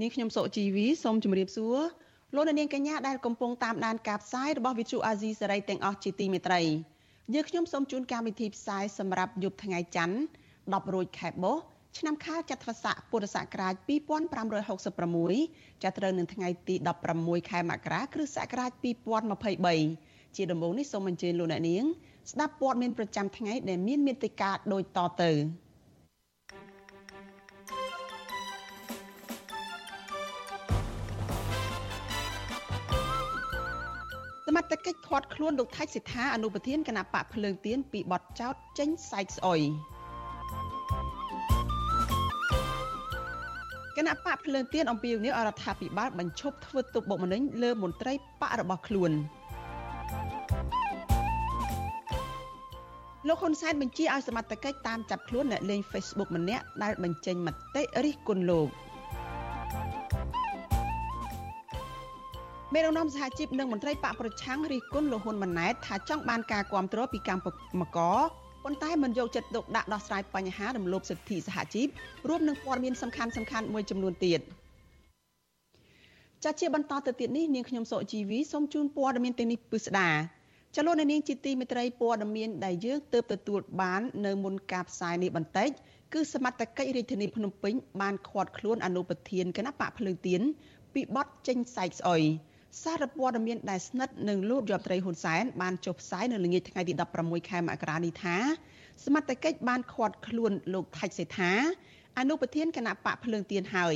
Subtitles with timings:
[0.00, 1.78] នាងខ្ញុំសុជីវីសូមជម្រាបសួរ
[2.34, 6.62] លោកអ្នកនាងកញ្ញាដែលកំពុងតាមដានការផ្សាយរបស់ Vithu Azizi សេរីទាំងអស់ជាទីមេត្រី
[7.34, 10.18] យើងខ្ញុំសូមជូនកម្មវិធីផ្សាយសម្រាប់យប់ថ្ងៃច័ន្ទ
[10.54, 11.62] 10រោចខែបុស្ស
[11.98, 13.74] ឆ្នាំខាលចត្វាស័កពុរសករាជ
[14.98, 16.74] 2566ចាប់ត្រូវនឹងថ្ងៃទី
[17.12, 18.70] 16ខែមករាគ្រិស្តសករាជ
[19.52, 21.84] 2023ជាដំបូងនេះសូមអញ្ជើញលោកអ្នកនាង
[22.30, 25.32] ស្ដាប់ព័ត៌មានប្រចាំថ្ងៃដែលមានមេត្តាដូចតទៅ
[34.48, 39.60] សមត្ថកិច្ចឃាត់ខ្លួនលោកថៃសិដ្ឋាអនុប្រធានគណៈបកភ្លើងទៀនពីបទចោតចេញសែកស្អុយ
[43.96, 49.12] គណៈបកភ្លើងទៀនអំពីនេះអរដ្ឋាភិបាលបញ្ឈប់ធ្វើទុកបុកម្នេញលើមន្ត្រីបករបស់ខ្លួន
[53.28, 58.68] លោកហ៊ុនសែនបញ្ជាឲ្យសមត្ថកិច្ចតាមចាប់ខ្លួនអ្នកលេង Facebook ម្នាក់ដែលបញ្ចេញមតិរិះគន់លោក
[62.74, 67.98] មេដឹកនាំសហជីពនិងមន្ត្រីបកប្រឆាំងរិះគន់លោកហ៊ុនម៉ាណែតថាចង់បានការគ្រប់គ្រងពីកម្មក
[68.64, 71.86] ប៉ុន្តែមិនយកចិត្តទុកដាក់ដោះស្រាយបញ្ហារំលោភសិទ្ធិសហជីព
[72.28, 74.40] រួមនឹងព័ត៌មានសំខាន់សំខាន់មួយចំនួនទៀត
[76.44, 80.10] ចាជាបន្តទៅទៀតនេះនាងខ្ញុំសុជីវីសូមជូនព័ត៌មានទាំងនេះពិស្ដា
[80.76, 85.70] ចលនានាងជាទីមេត្រីព័ត៌មានដែលយើងទើបទទួលបាននៅមុនការផ្សាយនេះបន្តិច
[86.12, 90.40] គឺសមត្ថកិច្ចរាជធានីភ្នំពេញបានឃាត់ខ្លួនអនុប្រធានគណៈបកភ្លើងទៀន
[90.94, 92.22] ពីបទចេញសែកស្អុយ
[92.82, 98.36] សារព័ត៌មានដែលស្និទ្ធនឹងលោកយមត្រីហ៊ុនសែនបានចុះផ្សាយនៅល្ងាចថ្ងៃទី16ខែមករានេះថា
[99.04, 101.52] សមត្ថកិច្ចបានឃាត់ខ្លួនលោកថៃសេដ្ឋា
[102.18, 103.94] អនុប្រធានគណៈបកភ្លើងទៀនហើយ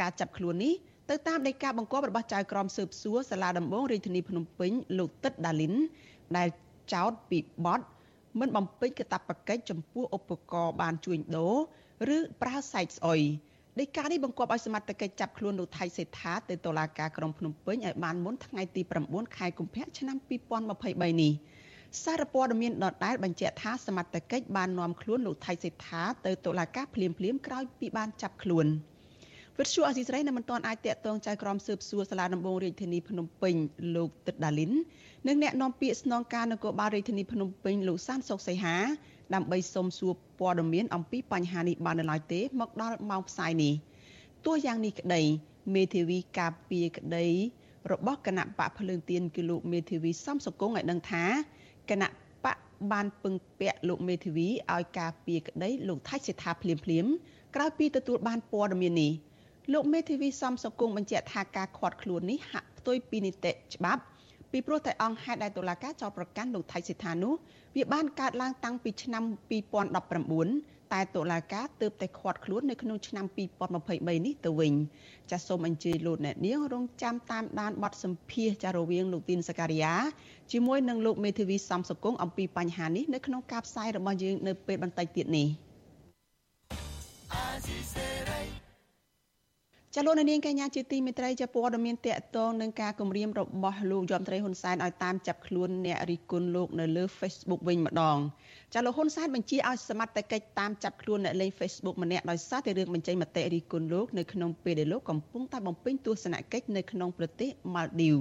[0.00, 0.74] ការចាប់ខ្លួននេះ
[1.10, 5.74] ទៅតាមដីកាបង្គាប់របស់ចៅក្រមស៊ើបសួរសាលាដំបងរាជធានីភ្នំពេញលោកទឹកដាលីន
[6.36, 6.48] ដែល
[6.92, 7.80] ចោទពីបទ
[8.40, 11.56] មិនបំពេញកាតព្វកិច្ចចំពោះឧបករណ៍បានជួញដូរ
[12.16, 13.20] ឬប្រើសែកស្អុយ
[13.80, 20.16] ដីកានេះបង្គាប់ឲ្យសមត្ថកិច្ចចាប់ខ្លួនលោកថៃសេដ្ឋាទៅតុលាការក្រុងភ្នំពេញឲ្យបានមុនថ្ងៃទី9ខែកុម្ភៈឆ្នាំ
[20.68, 21.32] 2023នេះ
[22.04, 28.66] សារព័ត៌មានដដែលបញ្ជាក់ថាសមត្ថកិច្ចបាននាំខ្លួនលោកថៃសេដ្ឋាទៅតុលាការភ្លាមភ្លាមក្រោយពីបានចាប់ខ្លួន
[29.58, 33.54] វិទ្យុអសីស្រីនៅមិនទាន់អាចតាក់ទងចៅក្រមស៊ើបសួរសាលាដំបងរាជធានីភ្នំពេញ
[33.96, 34.72] លោកទឹកដាលីន
[35.26, 38.76] និងអ្នកនាំពាក្យស្នងការនគរបាលរាជធានីភ្នំពេញលោកសានសុកសីហា
[39.34, 43.74] ដើម្បីសុំសួរព័ត៌មានអំពីបញ្ហានេះបាននៅឡើយទេ មកដល់ម៉ោងផ្សាយនេះ
[44.44, 45.22] ទោះយ៉ាងនេះក្តី
[45.74, 47.26] មេធាវីការពារក្តី
[47.92, 51.24] របស់គណៈបកភ្លើងទៀនគឺលោកមេធាវីសំសុគងឲ្យដឹងថា
[51.90, 52.08] គណៈ
[52.44, 52.56] បក
[52.92, 57.06] បានពឹងពាក់លោកមេធាវីឲ្យការពារក្តីលោកថៃសេដ្ឋាភ្លាមភ្លាម
[57.54, 59.12] ក្រោយពីទទួលបានព័ត៌មាននេះ
[59.72, 64.02] លោកមេធាវីសំសុគងបញ្ជាក់ថាការខាត់ខ្លួននេះហាក់ផ្ទុយពីនីតិច្បាប់
[64.56, 67.34] ពីព្រោះតែអង្គហេតុដែលតុលាការចោទប្រកាន់លោកថៃសិដ្ឋានោះ
[67.76, 69.22] វាបានកើតឡើងតាំងពីឆ្នាំ
[70.02, 74.72] 2019តែតុលាការទើបតែឃាត់ខ្លួននៅក្នុងឆ្នាំ2023នេះទៅវិញ
[75.30, 79.94] ចាសសូមអញ្ជើញលោកអ្នកនាងរងចាំតាមដានបទសម្ភាសចារវាងលោកទីនសការីយ៉ា
[80.52, 85.48] ជាមួយនឹងលោកមេធាវីសំសកុងអំពីបញ្ហានេះនៅក្នុងការផ្សាយរបស់យើងនៅពេលបន្តិចទៀតនេះ
[89.96, 98.18] ចលនានាងកញ្ញាជាទីមេត្រីជាព័ត៌មានតកតងនឹងការគម្រាមរបស់លោកយមត្រីហ៊ុនសែនឲ្យតាមចាប់ខ្លួនអ្នករិះគន់លោកនៅលើ Facebook វិញម្ដង
[98.74, 108.16] ចាលោកហ៊ុនសែនបញ្ជាឲ្យសមត្ថកិច្ចតាមចាប់ខ្លួនអ្នកលេង Facebook ម្នាក់ដោយសារតែរឿងបញ្ចេញមតិរិះគន់លោកនៅក្នុងពេលដែលលោកកំពុងតែបំពេញទស្សនកិច្ចនៅក្នុងប្រទេសម៉ាល់ឌីវ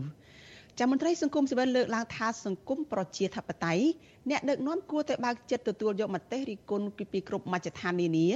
[0.80, 3.84] ចាំមន្ត្រីសង្គមស៊ីវិលលើកឡើងថាសង្គមប្រជាធិបតេយ្យ
[4.30, 8.28] អ្នកដឹកនាំគួរតែបើកចិត្តទទួលយកមតិរិះគន់ពីគ្រប់មជ្ឈដ្ឋាននានា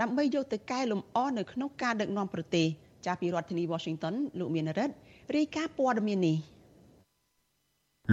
[0.00, 2.66] ដើម្បីយកទៅកែលម្អនៅក្នុងការដឹកនាំប្រទេស
[3.06, 4.94] ចាស់ពីរដ្ឋធានី Washington លោកមានរិទ្ធ
[5.36, 6.38] រាយការណ៍ព័ត៌មាននេះ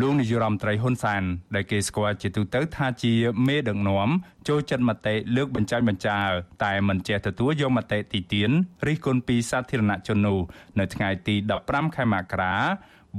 [0.02, 1.24] លោកនាយរដ្ឋមន្ត្រីហ៊ុនសែន
[1.56, 3.14] ដែលគេស្គាល់ជាទូទៅថាជា
[3.48, 4.10] មេដឹកនាំ
[4.48, 6.30] ចូលចិត្តមតិលើកបញ្ចាញបញ្ចាល
[6.64, 8.50] តែមិនចេះទទួលយកមតិទីទាន
[8.88, 10.40] រិះគន់ពីសាធារណជននោះ
[10.80, 11.36] នៅថ្ងៃទី
[11.66, 12.56] 15ខែមករា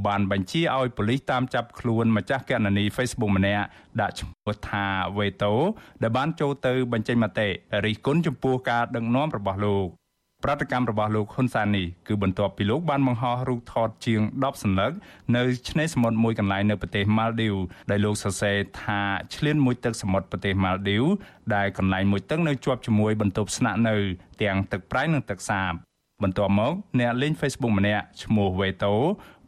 [0.06, 3.64] បានបញ្ជាឲ្យប៉ូលីសតាមចាប់ខ្លួនម្ចាស់គណនី Facebook ម្នាក់
[4.00, 4.86] ដាក់ឈ្មោះថា
[5.18, 5.54] វេតូ
[6.02, 7.48] ដែលបានចូលទៅបញ្ចេញមតិ
[7.84, 9.88] រិះគន់ចំពោះការដឹកនាំរបស់លោក
[10.44, 14.92] ប្រតិកម្មរបស់លោកហ៊ុនសែននេះគឺបន្ទាប់ពីលោកបានបង្ហោះរូបថតជាង10សន្លឹក
[15.36, 17.54] នៅឆ្នេរសមុទ្រមួយកន្លែងនៅប្រទេសម៉ាល់ឌីវ
[17.90, 19.00] ដែលលោកសរសេរថា
[19.34, 21.04] ឆ្លៀនមួយទឹកសមុទ្រប្រទេសម៉ាល់ឌីវ
[21.54, 23.96] ដែលកន្លែងមួយទឹកនៅជាប់ជាមួយបន្ទប់ស្នាក់នៅ
[24.42, 25.72] ទាំងទឹកប្រៃនិងទឹកសាប
[26.22, 28.94] បន្ទាប់មកអ្នកលេង Facebook ម្នាក់ឈ្មោះវេតូ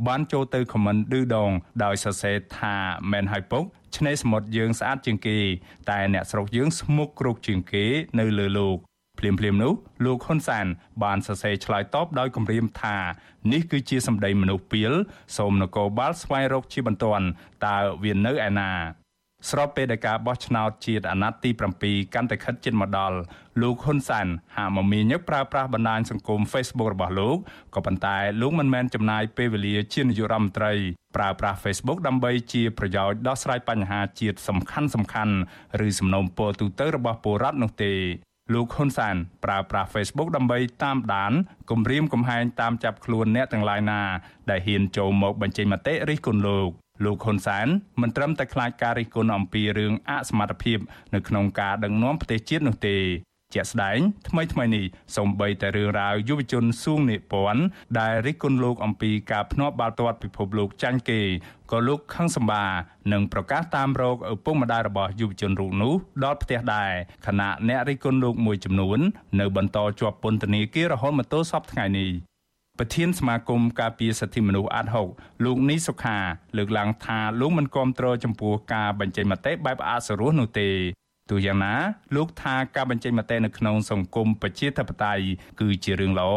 [0.06, 1.50] បានចូលទៅ comment ឌឺដង
[1.84, 2.74] ដោយសរសេរថា
[3.12, 3.64] មែនហើយពុក
[3.96, 5.38] ឆ្នេរសមុទ្រយើងស្អាតជាងគេ
[5.90, 7.84] តែអ្នកស្រុកយើងស្មុគគ្រោកជាងគេ
[8.20, 8.76] នៅលើលោក
[9.18, 9.72] ភ្លាមភ្លាមនោះ
[10.04, 10.66] លោកហ៊ុនសាន
[11.02, 12.96] បានសរសេរឆ្លើយតបដោយគម្រាមថា
[13.52, 14.92] នេះគឺជាសម្ដីមនុស្សពីល
[15.36, 17.26] សូមនគរបាលស្វែងរកជាបន្ទាន់
[17.66, 18.70] តើវានៅឯណា
[19.50, 21.50] ស្របពេលដែលការបោះឆ្នោតជាតិអាណត្តិទី
[21.82, 23.16] 7កាន់តែខិតជិតមកដល់
[23.62, 24.26] លោកហ៊ុនសាន
[24.56, 27.36] ហាក់មមាញឹកប្រើប្រាស់បណ្ដាញសង្គម Facebook របស់លោក
[27.74, 30.72] ក៏ប៉ុន្តែលោកមិនមែនចំណាយពេលវេលាជានាយករដ្ឋមន្ត្រី
[31.16, 35.34] ប្រើប្រាស់ Facebook ដើម្បីជាប្រយោជន៍ដោះស្រាយបញ្ហាជាតិសំខាន់សំខាន់
[35.86, 37.92] ឬសំណូមពរទូទៅរបស់ពលរដ្ឋនោះទេ
[38.54, 41.32] លោកហ៊ុនសានប្រើប្រាស់ Facebook ដើម្បីតាមដាន
[41.70, 44.00] គម្រាមកំហែងតាមចាប់ខ្លួនអ្នកទាំងឡាយណា
[44.50, 46.70] ដែលហ៊ានចូលមកបញ្ចេញមតិរិះគន់លោក
[47.04, 47.66] លោកហ៊ុនសាន
[48.00, 50.78] មិនត្រឹមតែខ្លាចការរិះគន់អំពីរឿងអសមត្ថភាព
[51.14, 52.98] នៅក្នុងការដឹកនាំប្រទេសជាតិនោះទេ
[53.54, 53.98] ជាក់ស្ដែង
[54.28, 54.84] ថ្មីថ្មីនេះ
[55.16, 57.62] សូម្បីតែរឿងរ៉ាវយុវជនសួងនិពន្ធ
[58.00, 61.20] ដែលរិះគន់លោកអំពីការភ្នាល់បាល់ទាត់ពិភពលោកចាញ់គេ
[61.70, 62.64] ក៏លោកខឹងសម្បា
[63.12, 66.92] នឹងប្រកាសតាមរកឪពុកម្ដាយរបស់យុវជនរូបនោះដល់ផ្ទះដែរ
[67.26, 68.98] ខណៈអ្នករិះគន់លោកមួយចំនួន
[69.40, 72.10] នៅបន្តជាប់ពន្ធនាគាររហូតមកទល់សពថ្ងៃនេះ
[72.78, 75.08] ប្រធានសមាគមការពារសិទ្ធិមនុស្សអាត់ហុក
[75.44, 76.18] លោកនីសុខា
[76.56, 80.70] លើកឡើងថាលោកមិនគាំទ្រចំពោះការបញ្ចេញមតិបែបអសរោះនោះទេ
[81.30, 81.74] ទោះយ៉ាងណា
[82.16, 85.24] លោកថាការបញ្ចេញមតិនៅក្នុងសង្គមប្រជាធិបតេយ្យ
[85.60, 86.30] គឺជារឿងល្អ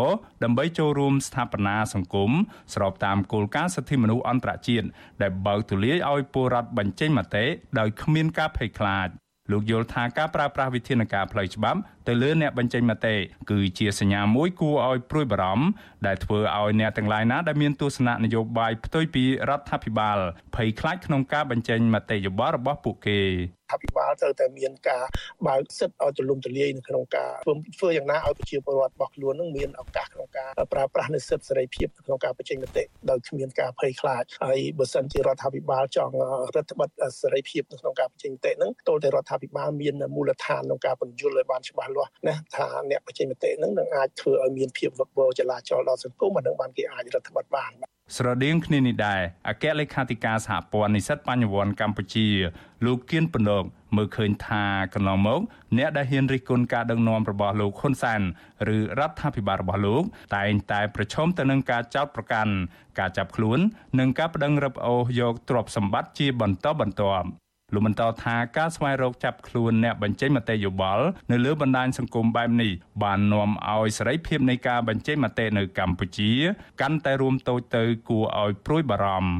[0.44, 2.32] ដើម្បីចូលរួមស្ថាបនាសង្គម
[2.74, 4.88] ស្របតាមគោលការណ៍សិទ្ធិមនុស្សអន្តរជាតិ
[5.22, 7.46] ដែលបើកទូលាយឲ្យពលរដ្ឋបញ្ចេញមតិ
[7.80, 9.10] ដោយគ្មានការភ័យខ្លាច
[9.52, 13.16] លោកយល់ថាការប្រើប្រាស់វិធានការផ្លូវច្បាប់ទៅលើអ្នកបញ្ចេញមតិ
[13.50, 15.66] គឺជាសញ្ញាមួយគួរឲ្យព្រួយបារម្ភ
[16.06, 20.18] ដែលធ្វើឲ្យអ្នកទាំងឡាយណាដែលមានទស្សនៈនយោបាយផ្ទុយពីរដ្ឋាភិបាល
[20.56, 23.20] ភ័យខ្លាចក្នុងការបញ្ចេញមតិយោបល់របស់ពួកគេ
[23.72, 25.04] អភិបាលត្រូវតែមានការ
[25.48, 27.34] បើកសិទ្ធឲ្យទូលំទូលាយនៅក្នុងការ
[27.80, 36.14] ធ្វើយ៉ាងណាឲ្យប្រជាពលរដ្ឋរបស់ខ្លួននឹងមានឱកាសក្នុងការប្រើប្រាស់នូវសិទ្ធិសេរីភាពក្នុងការបញ្ចេញមតិដោយគ្មានការភ័យខ្លាចហើយបើសិនជារដ្ឋាភិបាលចង់
[36.56, 36.92] រដ្ឋបတ်
[37.22, 47.72] សេរីភាពនៅក្នុងការបញ្ចេញមតិហ្នឹងតើតែរដ្ឋាភិបាលមានមូលដ្ឋានក្នុងការបញ្យល់ឲ្យបានច្បាស់លាស់ណាថាអ្នកបញ្ចេញមតិហ្នឹងនឹងអាចធ្វើឲ្យមានភាពវឹកវរចលាចលដល់សង្គមអានឹងបានគេអាចរដ្ឋបတ်បាន
[48.16, 52.28] ស្រដៀងគ្នានេះដែរអគ្គលេខាធិការសហព័ន្ធនិស្សិតបញ្ញវន្តកម្ពុជា
[52.86, 53.64] លោកគៀនពន្លក
[53.96, 54.64] មើលឃើញថា
[54.94, 55.42] កន្លងមក
[55.78, 58.22] អ្នកដែលហ៊ានរិះគន់ការដឹកនាំរបស់លោកហ៊ុនសាន
[58.76, 60.04] ឬរដ្ឋាភិបាលរបស់លោក
[60.36, 62.54] តែងតែប្រឈមទៅនឹងការចោទប្រកាន់
[63.00, 63.60] ការចាប់ខ្លួន
[64.00, 67.28] និងការប្តឹងរឹបអូសយកទ្រព្យសម្បត្តិជាបន្តបន្ទាប់
[67.74, 72.72] លោកបន្តថាការស្វែងរកចាប់ខ្លួនអ្នកបញ្ចេញមតិយោបល់នៅលើបណ្ដាញសង្គមបែបនេះ
[73.04, 76.32] បាននាំឲ្យសេរីភាពនៃការបញ្ចេញមតិនៅកម្ពុជា
[76.82, 79.32] កាន់តែរួមតូចទៅគួរឲ្យព្រួយបារម្ភ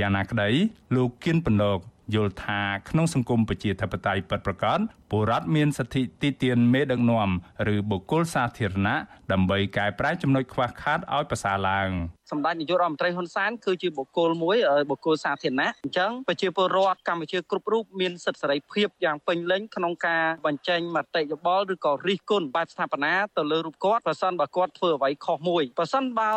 [0.00, 0.50] យ៉ាងណាក្តី
[0.96, 1.80] លោកគៀនពន្លក
[2.14, 4.78] យល់ថាក្នុងសង្គមប្រជាធិបតេយ្យពិតប្រាកដ
[5.10, 7.30] ពលរដ្ឋមានសិទ្ធិទីទានមេដឹកនាំ
[7.74, 8.96] ឬបុគ្គលសាធារណៈ
[9.32, 11.90] ដើម្បីកែប្រែចំណុចខ្វះខាតឲ្យប្រសើរឡើង
[12.30, 14.56] សម្ដេចនាយករដ្ឋមន្ត្រីហ៊ុនសែនគឺជាបុគ្គលមួយ
[14.90, 26.30] បុគ្គលសាធារណៈអញ្ចឹងប្រជាពលរដ្ឋកម្ពុជាគ្រប់រូបមានសិទ្ធិសេរីភាពយ៉ាងពេញលេញក្នុងការបញ្ចេញមតិយោបល់ឬក៏រិះគន់បែបស្ថាបនាទៅលើរូបគាត់ប្រសិនបើគាត់ធ្វើអ្វីខុសមួយប្រសិនបើ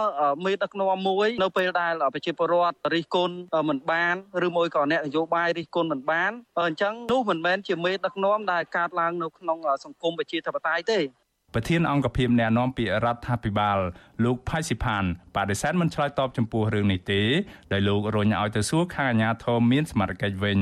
[0.45, 3.35] មេដឹកនាំមួយនៅពេលដែលប្រជាពលរដ្ឋរិះគន់
[3.69, 4.15] មិនបាន
[4.47, 6.31] ឬមួយក៏អ្នកនយោបាយរិះគន់មិនបាន
[6.67, 11.00] អញ្ចឹងនោះមិនមែនជាមេដឹកនាំដែកើតឡើងនៅក្នុងសង្គមប្រជាធិបតេយ្យទេ
[11.54, 13.78] ប្រធានអង្គភិបអ្នកណែនាំពីរដ្ឋាភិបាល
[14.24, 15.04] លោកផៃស៊ីផាន
[15.36, 17.22] បដិសេធមិនឆ្លើយតបចំពោះរឿងនេះទេ
[17.72, 20.58] ដោយលោករញឲ្យទៅសួរខាងអាជ្ញាធរមានសមត្ថកិច្ចវិញ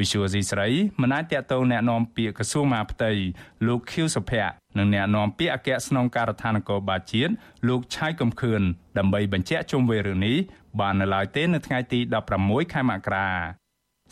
[0.00, 0.68] វិសុវស៊ីស្រី
[1.00, 3.10] មិនអាចតតងแนะនាំពាក្យក្រសួងមហាផ្ទៃ
[3.66, 7.32] លោកខៀវសុភ័ក្រនិងแนะនាំពាក្យអគ្គស្នងការដ្ឋាននគរបាលជាតិ
[7.68, 8.62] លោកឆៃកំខឿន
[8.98, 10.36] ដើម្បីបញ្ជាក់ជុំវិញរឿងនេះ
[10.80, 12.00] បាននៅឡើយទេនៅថ្ងៃទី
[12.36, 13.28] 16ខែមករា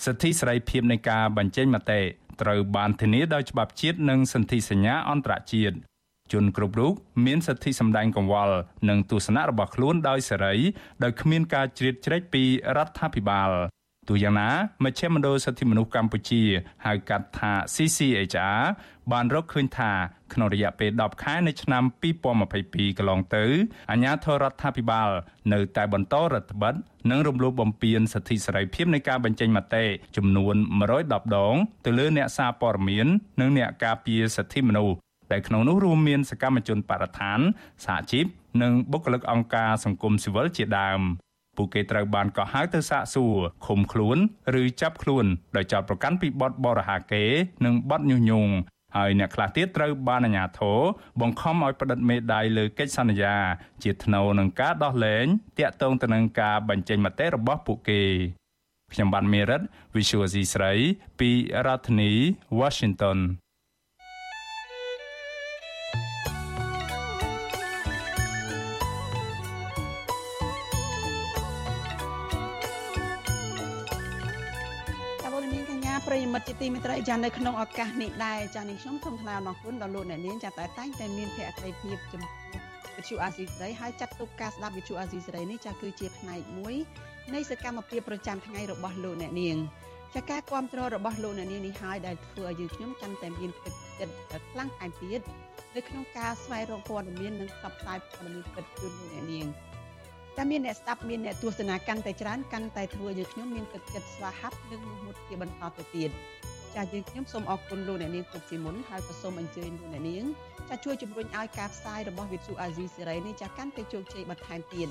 [0.04, 2.00] សិទ្ធិសេរីភាពនៃការបញ្ចេញមតិ
[2.41, 5.75] ត្រូវបានធានាដោយច្បាប់ជាតិនិងសន្ធិសញ្ញាអន្តរជាតិ
[6.34, 6.93] ជនគ្រប់រូប
[7.25, 8.55] មានសិទ្ធិសម្ដែងកង្វល់
[8.89, 10.55] និងទស្សនៈរបស់ខ្លួនដោយសេរី
[11.03, 12.43] ដោយគ្មានការជ្រៀតជ្រែកពី
[12.77, 13.51] រដ្ឋាភិបាល
[14.10, 14.50] ទោះយ៉ាងណា
[14.84, 16.43] មជ្ឈមណ្ឌលសិទ្ធិមនុស្សកម្ពុជា
[16.86, 18.62] ហៅកាត់ថា CCHR
[19.12, 19.92] បានរកឃើញថា
[20.34, 21.84] ក្នុងរយៈពេល10ខែនៃឆ្នាំ
[22.42, 23.46] 2022កន្លងទៅ
[23.92, 25.10] អាជ្ញាធររដ្ឋាភិបាល
[25.54, 26.78] នៅតែបន្តរដ្ឋបတ်
[27.10, 29.86] និងរំលោភបំពានសិទ្ធិសេរីភាពនៃការបញ្ចេញមតិ
[30.18, 30.56] ចំនួន
[30.96, 33.08] 110ដង ទៅលើអ្នកសារព័ត៌មាន
[33.39, 34.98] និងអ្នកការពារសិទ្ធិមនុស្ស
[35.32, 37.39] ដែលក្នុងនោះរួមមានសកម្មជនបរិស្ថាន
[37.86, 38.25] សហជីព
[38.62, 41.01] និងបុគ្គលិកអង្គការសង្គមស៊ីវិលជាដើម
[41.58, 43.36] ពួកគេត្រូវបានកោះហៅទៅសាកសួរ
[43.66, 44.18] ឃុំខ្លួន
[44.62, 45.25] ឬចាប់ខ្លួន
[45.56, 47.32] ដោយចោទប្រកាន់ពីបទបរិហាកេរ
[47.66, 48.51] និងបទញុះញង់
[48.98, 50.79] ហើយអ្នកខ្លះទៀតត្រូវបានអាជ្ញាធរ
[51.22, 53.36] បង្ខំឲ្យផ្តិតមេដាយលើកិច្ចសន្យា
[53.84, 55.25] ជាថ្នូវនឹងការដោះលែង
[55.60, 58.01] តាក់ទងទៅនឹងការបញ្ចេញមតិរបស់ពួកគេ
[58.93, 59.62] ខ្ញុំបានមេរិត
[59.96, 60.74] Visual C ស្រី
[61.19, 61.29] ពី
[61.65, 62.12] រដ្ឋធានី
[62.60, 63.49] Washington ា
[76.33, 82.59] មិត្តជាទីមេត្រីចានៅក្នុងឱកាសនេះដែរចានេះខ្ញុំសូមថ្លែងអំណរគុណដល់លោកអ្នកនាងចាតែតែងតែមានភក្ដីភាពចំពោះ
[82.95, 86.75] វិទ្យុអាស៊ីសេរីហើយចាត់ទុកការស្ដាប់វិទ្យុអាស៊ីសេរីនេះចាគឺជាផ្នែកមួយ
[87.33, 89.57] នៃសកម្មភាពប្រចាំថ្ងៃរបស់លោកអ្នកនាង
[90.15, 94.13] ចាការគ្រប់គ្រងរបស់លោកអ្នកនាងនេះហើយដែលធ្វើឲ្យយើងខ្ញុំចាំតែមានទឹកចិត្ត
[94.51, 95.21] ខ្លាំងថែមទៀត
[95.75, 99.48] នៅក្នុងការស្វែងរកព័ត៌មាននិងផ្សព្វផ្សាយព័ត៌មានពិតជូនលោកអ្នកនាង
[100.39, 106.10] តែមានអ្នកស្ដាប់មានអ្នកទស្សនាកាន់តែច្រើនកាន់តែធ្វើយើងខ្ញុំមានទឹកចិត្តស្វាហាប់និងមោះមុតជាបន្តទៅទៀត
[106.75, 110.24] ចាយើងខ្ញុំសូមអរគុណលោកអ្នកនាងទុកជាមុនហើយក៏សូមអញ្ជើញលោកអ្នកនាង
[110.69, 114.88] ចាជួយជំរុញឲ្យការផ្សាយរបស់វិទ្យុអាស៊ីសេរីនេះចាកាន់តែជោគជ័យបន្ថែមទៀត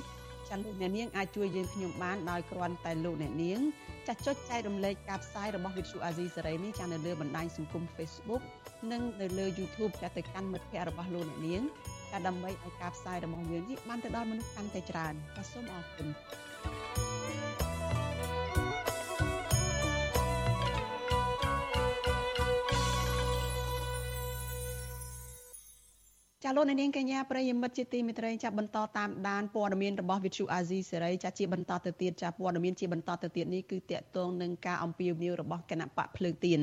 [0.49, 3.61] ចាលោកអ្នកនាងអាចជួយយើងខ្ញុំបានដោយគ្រាន់តែលោកអ្នកនាង
[4.09, 8.43] ចាចុចចែករំលែកការផ្សាយរបស់វិទ្យុអាស៊ីសេរីនេះចានៅលើបណ្ដាញសង្គម Facebook
[8.93, 11.63] និងនៅលើ YouTube ចាទៅកាន់មិត្តភ័ក្តិរបស់លោកអ្នកនាង
[12.13, 16.09] ចាដើម្បីឲ្យការផ្សាយរបស់យើងនេះបានទៅដល់មនុស្សកាន់តែច្រើនចាសូមអរគុណ
[26.49, 36.61] ចាលោកនាងកញ្ញាប្រិយមិត្តជាទីមេត្រីចាបន្តតាមដានព័ត៌មានរបស់វិទ្យុអាស៊ីសេរីចាជាបន្តទៅទៀតចាព័ត៌មានជាបន្តទៅទៀតនេះគឺតកតងនឹងការអំពាវនាវរបស់គណៈបកភ្លើងទៀន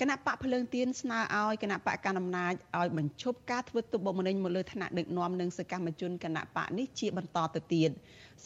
[0.00, 7.90] គណៈបកភ្លើងទៀនស្នើឲ្យគណៈបកកណ្ដាលអំណាចឲ្យបញ្ឈប់ការធ្វើទុកបុកម្នេញមកលើឋានៈដឹកនាំនិងសកម្មជនគណៈបកនេះជាបន្តទៅទៀត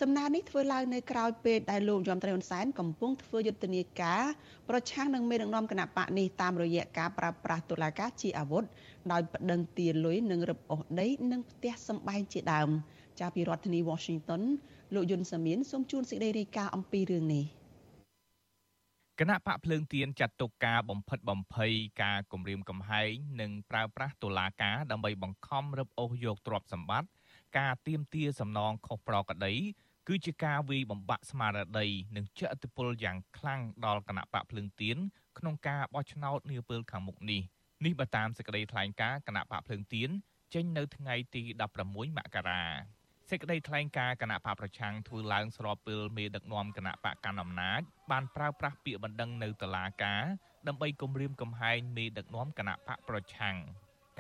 [0.00, 4.22] សំណើនេះធ្វើឡើងនៅក្រៅពេលដែលលោកយមត្រីហ៊ុនសែនកំពុងធ្វើយុទ្ធនាការ
[4.68, 8.64] ប្រឆាំងនឹងមេដឹកនាំគណៈបកនេះតាមរយៈការប្រើប្រាស់តុលាការជាអាវុធ
[9.12, 12.70] ដោយប្តឹងទាលុយនិងរឹបអូសដីនិងផ្ទះសម្បែងជាដើម
[13.20, 14.42] ចាពីរដ្ឋធានី Washington
[14.94, 17.44] លោកយុនសាមៀនសូមជួនសេចក្តីរាយការណ៍អំពីរឿងនេះ
[19.20, 21.72] គណៈបកភ្លើងទៀនចាត់ទុកការបំផិតបំភ័យ
[22.02, 23.10] ការគំរាមកំហែង
[23.40, 27.08] និងប្រើប្រាស់តុលាការដើម្បីបង្ខំរឹបអូសយកទ្រព្យសម្បត្តិ
[27.58, 29.54] ការទៀមទាសំណងខុសប្រក្រតី
[30.08, 31.86] គឺជាការវាយបំបាក់ស្មារតី
[32.16, 34.96] និងជះឥទ្ធិពលយ៉ាងខ្លាំងដល់គណៈបកភ្លើងទៀន
[35.38, 37.42] ក្នុងការបោះឆ្នោតនាពេលខាងមុខនេះ
[37.84, 40.10] នេះបើតាមសេចក្តីថ្លែងការណ៍គណៈបកភ្លើងទៀន
[40.54, 41.42] ចេញនៅថ្ងៃទី
[41.80, 42.62] 16មករា
[43.30, 47.80] សេចក្តីថ្លែងការណ៍គណៈបកប្រឆាំងធ្វើឡើងស្របពេលមេដឹកនាំគណៈបកកណ្ដាលអំណាច
[48.10, 50.22] បានប្រើប្រាស់ពាក្យបណ្ដឹងនៅតុលាការ
[50.68, 53.56] ដើម្បីគំរាមកំហែងមេដឹកនាំគណៈបកប្រឆាំង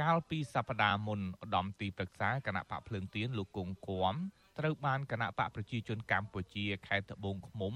[0.00, 4.14] កាលពីសប្តាហ៍មុនឧត្តមទីប្រឹក្សាគណៈបកភ្លើងទៀនលោកគង់គួម
[4.58, 7.74] ត្រូវបានគណៈបកប្រជាជនកម្ពុជាខេត្តត្បូងឃ្មុំ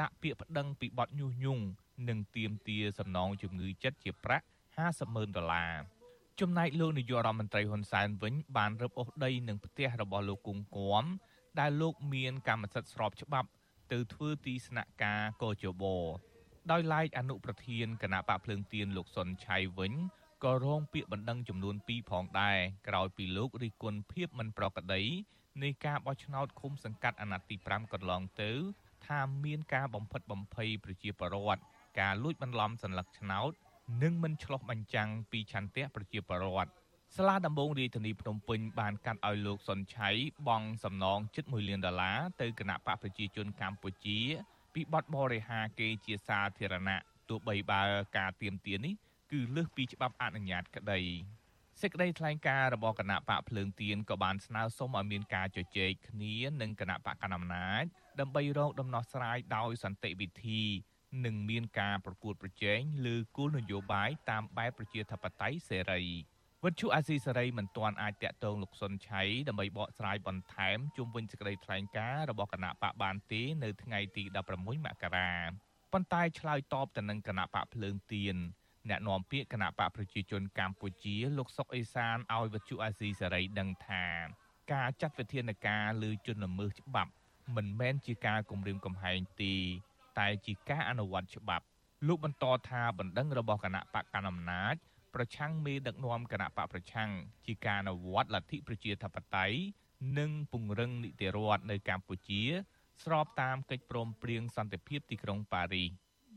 [0.00, 1.64] ដាក់ពាក្យប្តឹងពីបទញុះញង់
[2.08, 5.73] និងទាមទារសំណងជំងឺចិត្តជាប្រាក់ 50ម៉ឺនដុល្លារ
[6.39, 11.03] ចំណែកលោកនាយករដ្ឋមន្ត្រីហ៊ុនសែនវិញបានរឹបអូសដីនឹងផ្ទះរបស់លោកគង់គួម
[11.59, 13.49] ដែលលោកមានកម្មសិទ្ធិស្របច្បាប់
[13.91, 15.83] ទៅធ្វើទីស្នាក់ការកោជប
[16.71, 19.93] ដោយឡែកអនុប្រធានគណៈបកភ្លើងទៀនលោកសុនឆៃវិញ
[20.43, 25.03] ក៏រងពាក្យបណ្ដឹងចំនួន2ផងដែរក្រោយពីលោករិះគន់ភាពមិនប្រក្រតី
[25.63, 28.51] នៃការបោះឆ្នោតឃុំសង្កាត់អាណត្តិទី5កន្លងទៅ
[29.07, 31.61] ថាមានការបំផិតបំភ័យប្រជាពលរដ្ឋ
[31.99, 33.51] ការលួចបន្លំសัญลักษณ์ឆ្នោត
[34.02, 36.70] និងមិនឆ្លោះបញ្ចាំងពីឆន្ទៈប្រជាពលរដ្ឋ
[37.16, 40.10] សាលាដំបងរាជធានីភ្នំពេញបានកាត់ឲ្យលោកសុនឆៃ
[40.48, 44.18] បង់សំណងជិត1លានដុល្លារទៅគណៈបកប្រជាជនកម្ពុជា
[44.74, 47.82] ពីបទបរិហាគេជាសាធារណៈទោះបីបើ
[48.16, 48.94] ការទៀមទានេះ
[49.32, 51.00] គឺលើសពីច្បាប់អនុញ្ញាតក្តី
[51.80, 57.84] សេចក្តីថ្លែងការណ៍របស់គណៈបកភ្លើងទៀនក៏បានស្នើសុំឲ្យមានការជជែកគ្នានឹងគណៈបកកណ្ដាលអំណាច
[58.20, 60.62] ដើម្បីរកដំណោះស្រាយដោយសន្តិវិធី
[61.24, 66.02] និងមានការប្រកួតប្រជែងលើគោលនយោបាយតាមបែបប្រជាធិបតេយ្យសេរី
[66.64, 75.32] វិទ្យុអាស៊ីសេរីមិនទាន់អាចតាក់ទងលោកសុនឆៃដើម្បីបកស្រាយបន្ថែមជុំវិញសេចក្តីថ្លែងការណ៍របស់គណៈបកបានទេនៅថ្ងៃទី16មករា
[75.92, 78.36] ប៉ុន្តែឆ្លើយតបទៅនឹងគណៈបកភ្លើងទៀន
[78.88, 84.04] អ្នកនាំពាក្យគណៈបកប្រជាជនកម្ពុជាលោកសុកអេសានឲ្យវិទ្យុអាស៊ីសេរីដឹងថា
[84.72, 87.12] ការចាត់វិធានការលើជនល្មើសច្បាប់
[87.56, 89.54] មិនមែនជាការគំរាមកំហែងទេ
[90.18, 91.64] តែជាការអនុវត្តច្បាប់
[92.06, 94.74] លោកបន្តថាបណ្ដឹងរបស់គណៈបកកណ្ដាលអំណាច
[95.14, 97.10] ប្រឆាំងមេដឹកនាំគណៈបកប្រឆាំង
[97.46, 99.58] ជាការអនុវត្តលទ្ធិប្រជាធិបតេយ្យ
[100.18, 102.42] និងពង្រឹងនីតិរដ្ឋនៅកម្ពុជា
[103.04, 105.88] ស្របតាមកិច្ចព្រមព្រៀងសន្តិភាពទីក្រុងប៉ារីស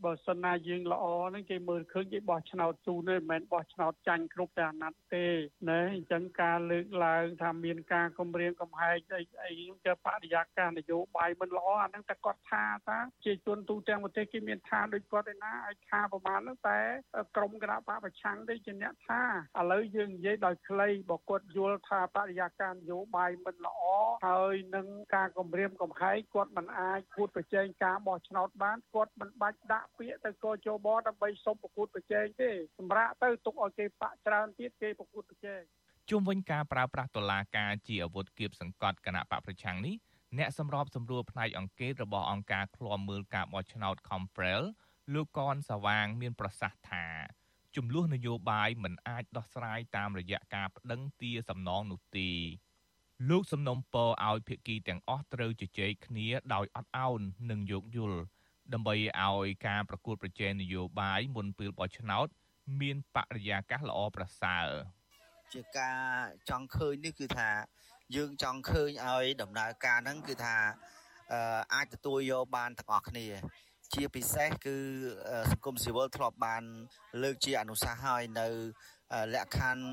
[0.06, 5.26] បើសិនណាយើងល្អហ្នឹងគេមើលឃើញគេបោះឆ្នោតជូនទេមិនមែនបោះឆ្នោតចាញ់គ្រប់តែអាណត្តិទេ
[5.70, 9.54] ណែអញ្ចឹងការលើកឡើងថាមានការគម្រាមកំហែងអីអី
[9.86, 16.80] ទៅបរិយាកាសនយោបាយមិនល្អអាហ្នឹងតែគាត់ថាថាជាជនទូទាំងប្រទេសគេមានថាដូចគាត់ឯណាឲ្យថាប្រហែលហ្នឹងតែ
[17.36, 19.22] ក្រមគណៈបកប្រឆាំងទេជាអ្នកថា
[19.60, 23.80] ឥឡូវយើងនិយាយដោយខ្លីបើគាត់យល់ថាបរិយាកាសនយោបាយមិនល្អ
[24.28, 35.62] ហើយនឹងការគម្រាមកំហែងគាត់មិនអាចគួតប្រជែងការបោះឆ្នោតបានគាត់មិនបាច់ដាក់ពាក្យទៅកោជបដើម្បីសុំប្រកួតប្រជែងទេសម្រាប់ទៅទុកឲ្យគេបាក់ច្រើនទៀតគេប្រកួតប្រជែង
[36.10, 39.96] ជុំវិញការប្រើប្រាស់តុលាការជាអាវុធគៀបសង្កត់គណៈបកប្រឆាំងនេះ
[40.38, 44.62] អ្នកសម្របសម្រួលផ្នែកអង្គការរបស់អង្គការឃ្លាំមើលការបោះឆ្នោត Comprel
[45.14, 47.06] លោកកនសវាងមានប្រសាសន៍ថា
[47.76, 52.30] ចំនួននយោបាយមិនអាចដោះស្រាយតាមរយៈការប្តឹងទាសំណងនោះទេ
[53.30, 58.20] លោកសំណុំពរឲ្យភាគីទាំងអស់ត្រូវជជែកគ្នាដោយអត់ឱននិងយោគយល់
[58.74, 62.28] ដើម្បីឲ្យការប្រកួតប្រជែងនយោបាយមុនពេលបោះឆ្នោត
[62.82, 64.68] មានបរិយាកាសល្អប្រសើរ
[65.54, 66.00] ជាការ
[66.50, 67.50] ចង់ឃើញនេះគឺថា
[68.16, 70.56] យើងចង់ឃើញឲ្យដំណើរការហ្នឹងគឺថា
[71.74, 73.28] អាចទទួលយកបានទាំងអស់គ្នា
[73.94, 74.78] ជាពិសេសគឺ
[75.52, 76.64] សង្គមស៊ីវិលធ្លាប់បាន
[77.24, 78.48] លើកជាអនុសាសន៍ឲ្យនៅ
[79.34, 79.86] លក្ខខណ្ឌ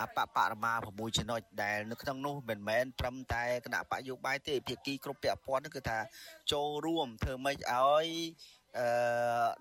[0.00, 5.98] អបបរមា6ចំណុចដែលនៅក្នុងនោះមិនមែនត្រឹមតែគណៈបកយោបាយទេភាគីគ្រប់ពាក់ព័ន្ធគឺថា
[6.52, 8.06] ចូលរួមធ្វើម៉េចឲ្យ
[8.78, 8.86] អឺ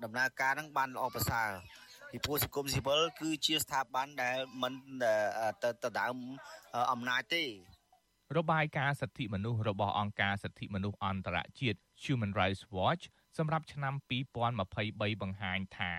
[0.04, 1.52] ដំណើរការហ្នឹងបានល្អប្រសើរ
[2.12, 4.74] ពីព្រោះសង្គមស៊ីវិលគឺជាស្ថាប័នដែលមិន
[5.64, 6.16] ទៅទៅដើម
[6.92, 7.44] អំណាចទេ
[8.38, 13.04] របាយការណ៍សិទ្ធិមនុស្សរបស់អង្គការសិទ្ធិមនុស្សអន្តរជាតិ Human Rights Watch
[13.38, 13.94] សម្រាប់ឆ្នាំ
[14.60, 15.94] 2023បង្ហាញថា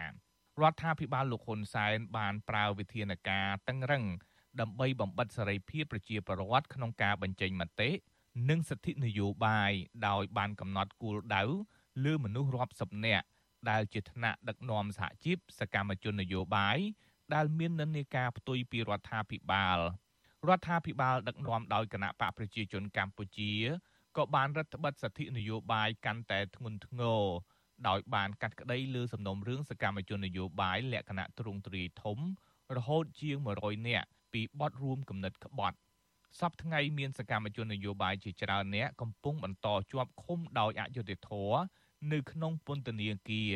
[0.63, 4.05] រដ្ឋាភិបាលលោកហ៊ុនសែនបានប្រើវិធានការតឹងរឹង
[4.61, 7.91] ដើម្បីបំបិតសេរីភាពប្រជាពលរដ្ឋក្នុងការបញ្ចេញមតិ
[8.49, 9.73] និងសិទ្ធិនយោបាយ
[10.09, 11.43] ដោយបានកំណត់គោលដៅ
[12.05, 13.27] លើមនុស្សរាប់សិបនាក់
[13.71, 16.79] ដែលជាថ្នាក់ដឹកនាំសហជីពសកម្មជននយោបាយ
[17.35, 19.79] ដែលមាននិន្នាការផ្ទុយពីរដ្ឋាភិបាល
[20.49, 23.53] រដ្ឋាភិបាលដឹកនាំដោយគណៈបកប្រជាជនកម្ពុជា
[24.17, 27.23] ក៏បានរដ្ឋបិទសិទ្ធិនយោបាយកាន់តែធ្ងន់ធ្ងរ
[27.89, 32.19] ដោយបានកាត់ក្តីលើសំណុំរឿងសកម្មជននយោបាយលក្ខណៈទ្រង់ទ្រាយធំ
[32.77, 35.77] រហូតជាង100នាក់ពីបទរួមគំនិតក្បត់
[36.39, 41.59] សពថ្ងៃមានសកម្មជននយោបាយជាច្រើនអ្នកកំពុងបន្តជាប់ឃុំដោយអយុត្តិធម៌
[42.13, 43.55] នៅក្នុងពន្ធនាគារ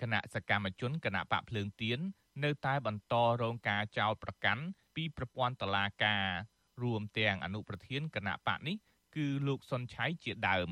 [0.00, 1.98] គណៈសកម្មជនគណៈបកភ្លើងទៀន
[2.44, 4.62] នៅតែបន្តរងការចោទប្រកាន់
[4.94, 6.24] ពីប្រព័ន្ធតុលាការ
[6.82, 8.76] រួមទាំងអនុប្រធានគណៈបកនេះ
[9.14, 10.68] គឺលោកសុនឆៃជាដើម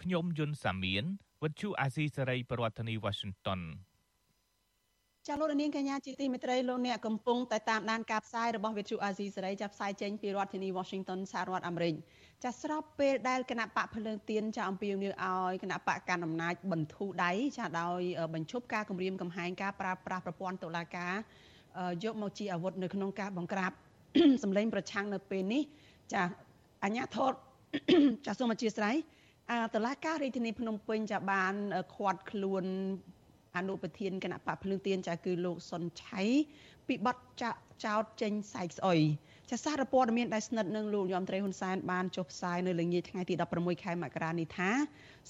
[0.00, 1.04] ខ្ញុំយុនសាមៀន
[1.42, 3.60] វិទ្យុអាស៊ីសេរីប្រធានាធិបតី Washington
[5.28, 11.94] ចាលោកនាងកញ្ញាជាទីមេត្រីលោកអ្នកកំពុងតែតាមដានការផ្សាយរបស់វិទ្យុអាស៊ីសេរីចាប់ផ្សាយចេញពីរដ្ឋធានី Washington សហរដ្ឋអាមេរិក
[12.44, 18.00] ចាស្របពេលដែលគណៈបកភ្លើងទៀនចាអំពាវនាវឲ្យគណៈបកកណ្ដាលអំណាចបន្ធូរដៃចាដោយ
[18.34, 21.14] បញ្ឈប់ការគម្រាមកំហែងការប្រើប្រាស់ប្រព័ន្ធតុលាការ
[22.04, 23.72] យកមកជាអាវុធនៅក្នុងការបង្ក្រាប
[24.42, 25.62] សម្លេងប្រឆាំងនៅពេលនេះ
[26.12, 26.22] ចា
[26.84, 27.32] អញ្ញាធត
[28.26, 28.96] ចាសូមអធិស្ឋាន
[29.74, 31.54] តឡាការរាជធានីភ្នំពេញចាបាន
[31.94, 32.64] ខាត់ខ្លួន
[33.56, 36.20] អនុប្រធានគណៈបកភ្លើងទៀនចាគឺលោកសុនឆៃ
[36.86, 39.00] ពីបទចាក់ចោតចេញសែកស្អុយ
[39.50, 44.70] ចាសារព័ត៌មានដែលស្និទ្ធនឹងលោកយមត្រីហ៊ុនសែនបានចុះផ្សាយនៅល្ងាចថ្ងៃទី16ខែមករានេះថា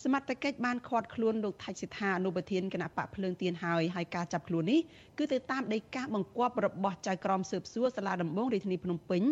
[0.02, 4.80] សមត្ថកិច្ចបានឃាត់ខ្លួនលោកថៃសិដ្ឋាអនុប្រធានគណៈបកភ្លើងទៀនហើយហើយការចាប់ខ្លួននេះ
[5.18, 9.22] គឺទៅតាមដីកាបង្គាប់របស់ចៅក្រមស៊ើបសួរសាលាដំបងរាជធានីភ្នំពេញ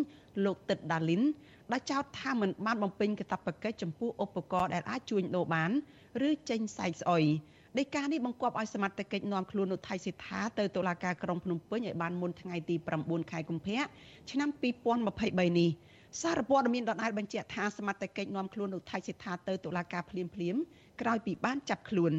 [0.45, 1.21] លោកទឹកដាលីន
[1.71, 5.71] ដែលចោទថាមិនបានបំពេញកាតព្វកិច្ចចំពោះឧបករណ៍ដែលអាចជួញដូរបាន
[6.27, 7.23] ឬចេញសែកស្អុយ
[7.79, 13.81] ដីកានេះបង្គាប់ឲ្យសមត្ថកិច្ចនាំខ្លួនលោកថៃសិដ្ឋាទៅតុលាការក្រុងភ្នំពេញឲ្យបានមុនថ្ងៃទី9ខែកុម្ភៈ
[14.31, 14.49] ឆ្នាំ
[15.03, 15.69] 2023នេះ
[16.21, 20.55] សារព័ត៌មានដដែលបញ្ជាក់ថាសមត្ថកិច្ចនាំខ្លួនលោកថៃសិដ្ឋាទៅតុលាការភ្លាមភ្លាម
[21.01, 22.13] ក្រោយពីបានចាប់ខ្លួន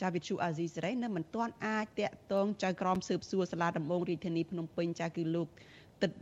[0.00, 5.48] ចាវិទ្យុអាស៊ីសេរីនៅមិនទាន់អាចតាក់ទងចៅក្រមស៊ើបសួរសាលាដំបងរាជធានីភ្នំពេញចាគឺលោក
[6.02, 6.12] ទឹក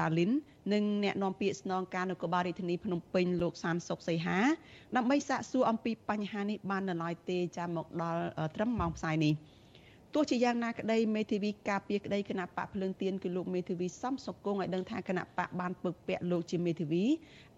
[0.00, 0.30] ដាលីន
[0.72, 4.38] និងអ្នកនាំពាក្យស្នងការនគរបាលរាជធានីភ្នំពេញលោកសានសុកសីហា
[4.96, 8.20] ដើម្បីសាកសួរអំពីបញ្ហានេះបាននៅឡើយទេចាំមកដល់
[8.54, 9.34] ត្រឹមម៉ោងផ្សាយនេះ
[10.14, 17.04] ទោះជាយ៉ាងណាក្តីមេធាវីការពារក្តីគណៈបកភ្លើងទៀនគឺលោកមេធាវីសំសុគងឲ្យដឹងថាគណៈបកបានពឹកពាក់លោកជាមេធាវី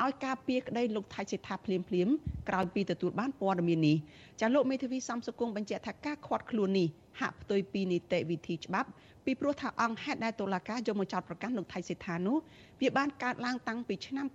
[0.03, 2.09] ឲ្យការពារក្តីលោកថៃសេដ្ឋាភ្លាមភ្លាម
[2.49, 3.97] ក្រោយពីទទួលបានព័ត៌មាននេះ
[4.41, 6.89] ចាលោកមេធាវីសំសុគងបញ្ជាក់ថាការខាត់ខ្លួននេះ
[7.21, 8.89] ហាក់ផ្ទុយពីនីតិវិធីច្បាប់
[9.25, 12.37] ពីព្រោះថាអង្គហេតុដែលតុលាការយកមកចោទប្រកាន់លោកថៃសេដ្ឋានោះ
[12.81, 14.27] វាបានកើតឡើងតាំងពីឆ្នាំ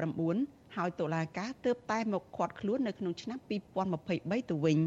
[0.00, 3.38] 2019ហើយតុលាការទើបតែមកឃាត់ខ្លួននៅក្នុងឆ្នាំ
[3.94, 4.78] 2023ទៅវិញ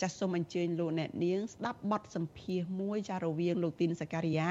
[0.00, 4.50] ចាសសូមអញ្ជើញលោកអ្នកនាងស្ដាប់បទសម្ភាសន៍មួយចារវាងលោកទីនសការីយ៉ា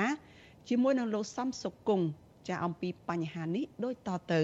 [0.69, 2.05] ជាមួយនឹងលោកសំសុគង្គ
[2.49, 4.41] ចាអំពីបញ្ហានេះដូចតទៅ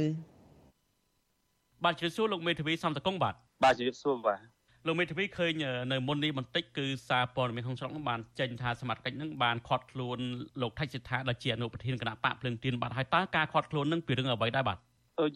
[1.83, 4.56] បាទជ្រាបសួរលោកមេធាវីសំតកុងបាទបាទជ្រាបសួរបាទ
[4.87, 5.53] លោកមេធាវីឃើញ
[5.91, 10.17] នៅមុននេះបន្តិចគឺសារព័ត៌មានក្នុងស្រុកនោះបានចេញថាសមត្ថកិច្ចនឹងបានខាត់ខ្លួន
[10.61, 14.77] លោកថៃសិដ្ឋាដែលជាអនុប្រធានគណៈបកភ្លឹងទៀនបាទហើយតើការខាត់ខ្លួននឹងពីរឿងអ្វីដែរបាទ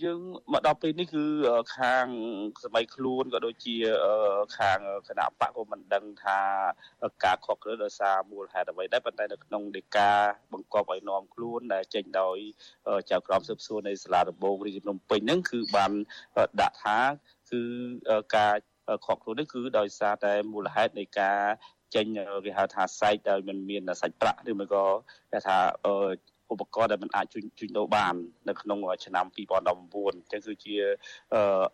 [0.03, 0.19] យើង
[0.53, 1.25] មកដល់ពេលនេះគឺ
[1.77, 2.05] ខាង
[2.63, 3.75] សម័យខ្លួនក៏ដូចជា
[4.57, 6.39] ខាងគណៈបកក៏មិនដឹងថា
[7.25, 10.11] ការខកគ្រឹះដោយសារមូលហេតុអ្វីដែរប៉ុន្តែនៅក្នុងដីកា
[10.53, 12.37] បង្កប់ឲ្យនាំខ្លួនដែលចេញដោយ
[13.11, 15.91] ចៅក្រមស៊ើបសួរនៃសាលាដំបងរាជធានីភ្នំពេញហ្នឹងគឺបាន
[16.61, 16.97] ដាក់ថា
[17.51, 17.61] គឺ
[18.37, 18.55] ការ
[19.05, 21.39] ខកខ្លួននេះគឺដោយសារតែមូលហេតុនៃការ
[21.95, 22.05] ចេញ
[22.45, 24.83] គេហៅថាសាច់ដោយមិនមានសាច់ប្រាក់ឬមួយក៏
[25.31, 25.57] គេថា
[26.51, 28.13] ឧបករណ៍ដែលมันអាចជួញជួញដូរបាន
[28.49, 30.75] នៅក្នុងឆ្នាំ2019អញ្ចឹងគឺជា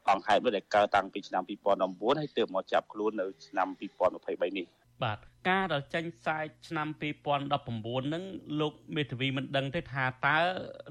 [0.10, 1.44] អង្គហេតុមួយដែលកើតតាំងពីឆ្នាំ
[1.82, 3.68] 2019ហើយទើបមកចាប់ខ្លួននៅឆ្នាំ
[4.14, 4.66] 2023នេះ
[5.04, 8.24] បាទការដែលចេញផ្សាយឆ្នាំ2019ហ្នឹង
[8.62, 10.38] លោកមេធាវីមិនដឹងទេថាតើ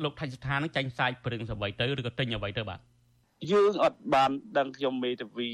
[0.05, 2.81] លោកថៃស្ថាននឹងចេញផ្សាយព្រឹងអ្វីទៅឬក៏ទិញអ្វីទៅបាទ
[3.51, 5.51] យើងអត់បានដឹងខ្ញុំមេធាវី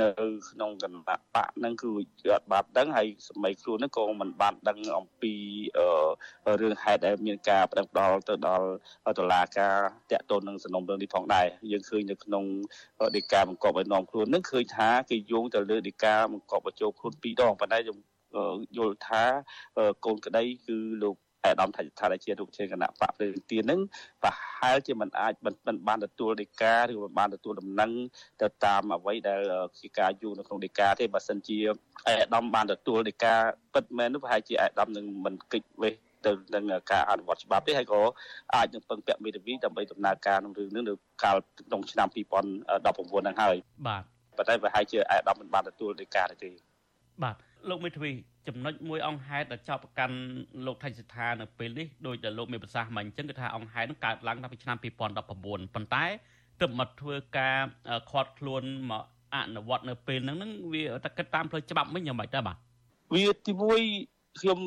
[0.00, 0.08] នៅ
[0.50, 1.20] ក្នុងគណៈបក
[1.56, 1.90] ហ្នឹងគឺ
[2.34, 5.32] អត់បានដឹងហើយសម័យខ្លួនហ្នឹងក៏មិនបានដឹងអំពី
[6.60, 8.68] រឿងហេតុដែលមានការប្តឹងផ្ដាល់ទៅដល់
[9.18, 9.76] តុលាការ
[10.10, 12.44] តាក់ទងនឹងសំណុំរឿងនេះផងដែរយើងឃើញនៅក្នុង
[13.16, 17.98] ដីកាបង្កប់ឲ្យនាំខ្លួនហ្នឹងឃើញថាគេយោងទៅលើដីកាបង្កប់បញ្ចូលខ្លួនពីរដងប៉ុន្តែខ្ញុំ
[18.76, 19.22] យល់ថា
[20.04, 23.80] កូនក្តីគឺលោក អាដាមថាថាជារូបជាគណៈបកភ្លើងទៀនហ្នឹង
[24.22, 27.90] ប្រហែលជាមិនអាចមិនបានទទួលដីកាឬមិនបានទទួលដំណឹង
[28.42, 29.40] ទៅតាមអ្វីដែល
[29.80, 31.58] ជាការយូរនៅក្នុងដីកាទេបើសិនជា
[32.08, 33.34] អាដាមបានទទួលដីកា
[33.74, 35.94] ពិតមែននោះប្រហែលជាអាដាមនឹងមិនគិតវេះ
[36.26, 38.00] ទៅនឹងការអនុវត្តច្បាប់ទេហើយក៏
[38.54, 43.56] អាចនឹងពឹងពាក់មេធាវីដើម្បីដំណើរការក្នុងរឿងនេះនៅកាលក្នុងឆ្នាំ2019ហ្នឹងហើយ
[43.88, 44.02] បាទ
[44.36, 46.50] ប៉ុន្តែប្រហែលជាអាដាមមិនបានទទួលដីកាទេ
[47.24, 47.36] បាទ
[47.68, 48.10] លោកមេធាវី
[48.48, 50.16] ចំណុចមួយអង្គហេតុដែលចោទប្រកាន់
[50.66, 55.06] លោកថៃសិដ្ឋានៅពេលនេះដោយដែលលោកមានប្រសាសន៍មកអញ្ចឹងគឺថាអង្គហេតុនឹងកើតឡើងតាំងពីឆ្នាំ2019ប៉ុ
[55.82, 56.04] ន្តែ
[56.60, 57.58] ទើបមកធ្វើការ
[58.10, 62.56] ខាត់ខ្លួនមកអនុវត្តនៅពេលហ្នឹងហ្នឹងវាតែគិតតាមផ្លូវច្បាប់វិញយ៉ាងម៉េចដែរបាទ
[63.14, 63.80] វាទីមួយ
[64.40, 64.58] ខ្ញុំ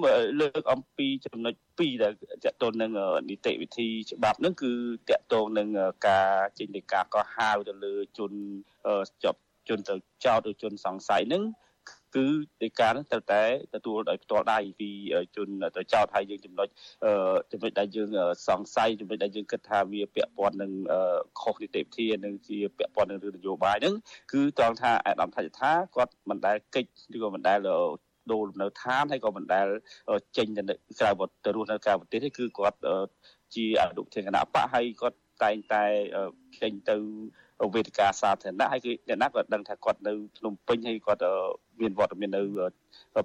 [0.41, 2.13] លើកអំពីចំណុច2ដែល
[2.45, 2.91] តកតងនឹង
[3.29, 4.71] នីតិវិធីច្បាប់ហ្នឹងគឺ
[5.09, 5.67] តកតងនឹង
[6.07, 8.31] ការចេញនៃការកោះហៅទៅលើជន
[9.23, 11.43] ជាប់ជនទៅចោទឬជនសង្ស័យហ្នឹង
[12.15, 12.25] គឺ
[12.63, 13.43] ដីកានឹងត្រូវតែ
[13.75, 14.89] ទទួលដោយផ្ទាល់ដៃពី
[15.35, 15.47] ជន
[15.77, 16.67] ទៅចោតហើយយើងចំណុច
[17.51, 18.09] ចំណុចដែលយើង
[18.47, 20.71] សង្ស័យចំណុចដែលយើងគិតថាវាពាក់ព័ន្ធនឹង
[21.41, 23.95] ខុសនីតិវិធីនិងជាពាក់ព័ន្ធនឹងរឿងនយោបាយហ្នឹង
[24.31, 27.59] គឺត្រង់ថាអាដាមថាច់ថាគាត់មិនដែលកិច្ចឬក៏មិនដែល
[28.31, 29.67] ដូរលំនៅឋានហើយក៏មិនដែល
[30.37, 30.63] ចេញទៅ
[30.99, 31.09] ក្រៅ
[31.45, 32.77] ទៅរស់នៅក្រៅប្រទេសទេគឺគាត់
[33.55, 35.83] ជាអនុធានគណៈបកហើយគាត់តែងតែ
[36.61, 36.97] ចេញទៅ
[37.73, 41.21] វេទិកាសាធារណៈហើយគឺអ្នកណាក៏ដឹងថាគាត់នៅភ្នំពេញហើយគាត់
[41.79, 42.41] មានវត្តមាននៅ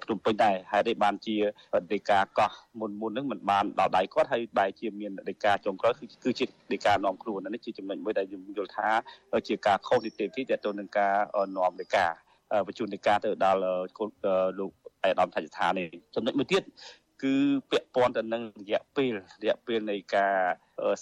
[0.03, 1.35] ភ្នំពេញដែរហើយនេះបានជា
[1.93, 8.89] ដីកាកោះមុនមុនហ្នឹងមិនបានដល់ដៃគាត់ហើយបែរជាមានដីកាចុងក្រោយគឺគឺជាដីកានាំខ្លួននេះជាចំណុចមួយដែលខ្ញុំយល់ថា
[9.47, 11.15] ជាការខុសនីតិវិធីទាក់ទងនឹងការ
[11.57, 12.05] នាំដីកា
[12.67, 13.59] បញ្ជូនដីកាទៅដល់
[14.59, 14.71] លោក
[15.03, 16.63] អេដាមថាច់ឋាននេះចំណុចមួយទៀត
[17.23, 17.33] គឺ
[17.71, 20.33] ពាក់ព័ន្ធទៅនឹងរយៈពេលរយៈពេលនៃការ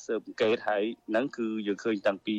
[0.05, 2.35] ស៊ើបអង្កេតហើយហ្នឹងគឺយើងឃើញតាំងពី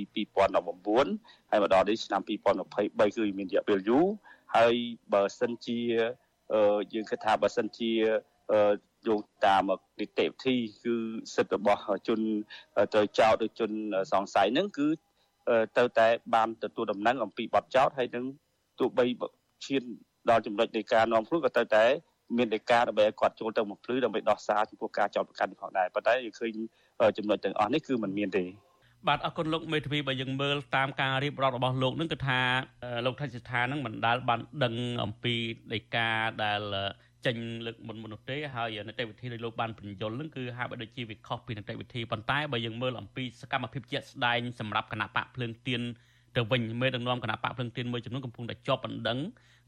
[0.69, 4.07] 2019ហើយមកដល់នេះឆ្នាំ2023គឺមានរយៈពេលយូរ
[4.57, 4.75] ហើយ
[5.15, 5.81] បើសិនជា
[6.93, 7.93] យើងគិតថាបើសិនជា
[9.07, 9.63] យោងតាម
[10.01, 10.95] នីតិវិធីគឺ
[11.35, 12.21] សិទ្ធិរបស់ជន
[12.93, 13.71] ត្រូវចោទឬជន
[14.13, 14.89] សង្ស័យហ្នឹងគឺ
[15.79, 18.25] ទៅតែបានទទួលដំណឹងអំពីបទចោទហើយនឹង
[18.79, 19.07] ទោះបី
[19.67, 19.83] ឈាន
[20.31, 21.85] ដល់ចំណុចនៃការនាំខ្លួនក៏ទៅតែ
[22.37, 26.53] មានដីកាដើម្បីឲ្យគាត់ចូលទៅមកភ្លឺដើម្បីដោះសារចំពោះការចោទប្រកាន់ផងដែរប៉ុន្តែយើងឃើញ
[27.17, 28.45] ចំណុចទាំងអស់នេះគឺมันមានទេ
[29.09, 32.41] បាទអរគុណលោកមេធាវីបើយើងមើលតាមការរៀបរាប់របស់លោកនឹងគឺថា
[33.07, 35.35] លោកថៃសិដ្ឋានឹងមិនដាល់បានដឹងអំពី
[35.73, 36.09] ដីកា
[36.43, 36.61] ដែល
[37.27, 45.83] ចេញលើកមុនមុននោះទេហើយនីតិវិធីដែលលោកបានបញ្យល់នឹងគឺហាក់បីដូចជាវាខុសពីនីតិវិធីប៉ុន្តែបើយើងមើលអំពីសកម្មភាពជាក់ស្ដែងសម្រាប់គណៈបកភ្លើងទៀន
[46.37, 49.19] ទៅវិញមេដឹកនាំគណៈបកភ្លើងទៀនមួយចំនួនកំពុងតែជាប់បណ្ដឹង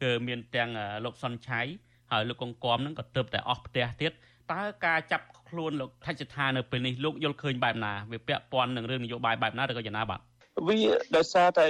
[0.02, 0.70] គឺមានទាំង
[1.04, 1.60] លោកសុនឆៃ
[2.10, 4.12] ហើយលោកកងគំនឹងក៏ទៅតែអស់ផ្ទះទៀត
[4.52, 10.20] តើការចាប់ ខ្លួនលោកថច្ឆថានៅពេលនេះលោកយល់ឃើញបែបណាវាពាក់ព័ន្ធនឹងរឿងនយោបាយបែបណាឬក៏យ៉ាងណាបាទ
[10.68, 10.80] វា
[11.16, 11.66] ដោយសារតែ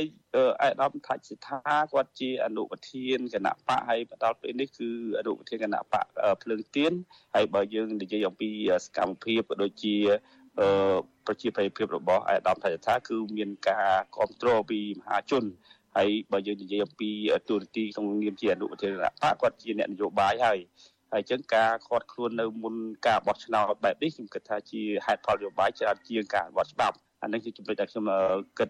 [0.63, 1.59] អេដាមថាច់សិដ្ឋា
[1.93, 6.05] គាត់ជាអនុប្រធានគណៈបកហើយបន្តពេលនេះគឺអនុប្រធានគណៈបក
[6.43, 6.93] ភ្លើងទៀន
[7.35, 8.51] ហើយបើយើងនិយាយអំពី
[8.85, 9.97] សកម្មភាពក៏ដូចជា
[11.27, 15.45] ប្រជាប្រិយភាពរបស់អេដាមថាច់សិដ្ឋាគឺមានការគ្រប់គ្រងពីមហាជន
[15.97, 17.11] ហើយបើយើងនិយាយអំពី
[17.49, 20.59] ទូរទីក្នុងនាមជាអនុប្រធានគណៈបកគាត់ជាអ្នកនយោបាយហើយ
[21.13, 22.75] ហើយអញ្ចឹងការខាត់ខ្លួននៅមុន
[23.07, 28.05] ការបោះឆ្នោតបែបនេះខ្ញុំគិតថាជាហេតុផលនយោបាយច្រើនជាងការបោះច្បាប់អានេះជាចំណុចដែលខ្ញុំ
[28.59, 28.69] គិត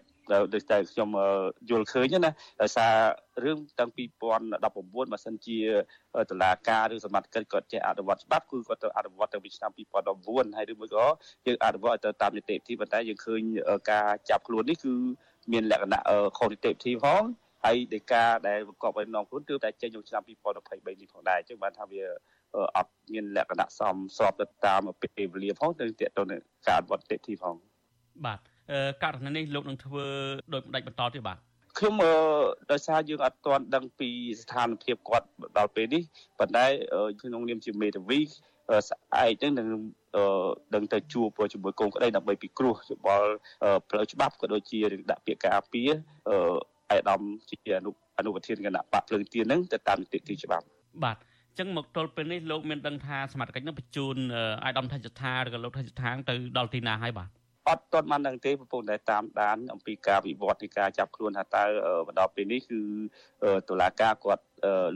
[0.53, 1.09] ដូចតែខ្ញុំ
[1.69, 2.93] យល់ឃើញណាដោយសារ
[3.43, 4.03] រឿងតាំងពី
[4.49, 5.57] 2019បើសិនជា
[6.29, 9.71] តឡាការឬសមត្ថកិច្ចគាត់ចេះអនុវត្តច្បាប់គឺគាត់ទៅអនុវត្តតាំងពីឆ្នាំ
[10.13, 11.05] 2019ហើយឬមួយក៏
[11.47, 13.41] យើងអនុវត្តទៅតាមនីតិវិធីប៉ុន្តែយើងឃើញ
[13.91, 14.93] ការចាប់ខ្លួននេះគឺ
[15.51, 16.01] មានលក្ខណៈ
[16.37, 17.23] ខុសនីតិវិធីផង
[17.65, 22.01] ហើយដីកាដែលបង្កប់ឲ្យនាំខ្លួនគឺតែចេញក្នុងឆ្នាំ2023នេះផងដែរអញ្ចឹងបានថាវា
[22.77, 27.55] អត់មានលក្ខណៈសមស្របទៅតាមពេលវេលាផងទៅទាក់ទងនឹងការអនុវត្តនីតិវិធីផង
[28.25, 28.39] បាទ
[29.03, 30.05] ករណីនេះលោកនឹងធ្វើ
[30.53, 31.37] ដោយផ្ដាច់បន្តទៀតបាទ
[31.77, 31.93] ខ្ញុំ
[32.71, 34.09] ដោយសារយើងអត់ទាន់ដឹងពី
[34.41, 36.03] ស្ថានភាពគាត់ដល់ពេលនេះ
[36.39, 36.65] ប៉ុន្តែ
[37.21, 38.19] ក្នុងនាមជាមេធាវី
[38.89, 39.81] ស្អែកនឹងនឹង
[40.75, 43.31] ដឹងទៅជួបជាមួយកូនក្តីដើម្បីពិគ្រោះយោបល់
[43.89, 44.79] ផ្លូវច្បាប់ក៏ដូចជា
[45.11, 45.89] ដាក់ពាក្យការពារ
[46.91, 50.65] អៃដាមជាអនុអនុប្រធានគណៈបកភ្លើងទៀននឹងទៅតាមនីតិវិធីច្បាប់
[51.03, 51.17] បាទ
[51.59, 54.15] ចឹងមកទល់ពេលនេះលោកមានដឹងថាសមាជិកនឹងបញ្ជូន
[54.63, 57.29] អាយដាមថៃចថាឬក៏លោកថៃចថាទៅដល់ទីណាហើយបាទ
[57.69, 61.63] អត់ទាន់បានដឹងទេប្រពន្ធតែតាមដានអំពីការវិវត្តនៃការចាប់ខ្លួនថាតើ
[62.07, 62.79] មកដល់ពេលនេះគឺ
[63.69, 64.43] តុលាការគាត់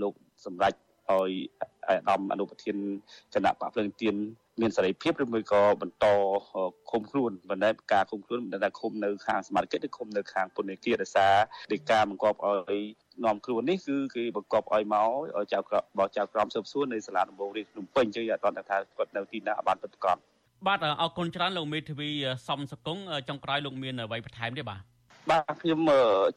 [0.01, 0.13] លោក
[0.45, 0.73] សម្រេច
[1.09, 1.31] ឲ្យ
[1.87, 2.77] អាដាមអនុប្រធាន
[3.33, 4.15] គណៈបកភ្លើងទៀន
[4.61, 6.05] មានសេរីភាពឬមួយក៏បន្ត
[6.89, 11.33] ឃុំខ្លួនមិនដែលការឃុំខ្លួនមិនដែលឃុំនៅខាងសមាជិកឬឃុំនៅខាងពន្ធនាគារដោយសារ
[11.73, 12.81] ដីកាបង្កប់ឲ្យ
[13.25, 20.17] នាំខ្លួននេះគឺគេបង្កប់ឲ្យមកឲ្យចៅក្រមចៅក្រមស៊ើបសួរនៅសាលាដំបងរាជភ្នំពេញចឹងអត់ដឹងថាគាត់នៅទីណាបានពិតប្រាកដ
[20.67, 22.09] បាទអរគុណច្រើនលោកមេធាវី
[22.47, 22.97] សំសកុង
[23.29, 24.81] ចុងក្រោយលោកមានអ្វីបន្ថែមទេបាទ
[25.31, 25.79] បាទខ្ញុំ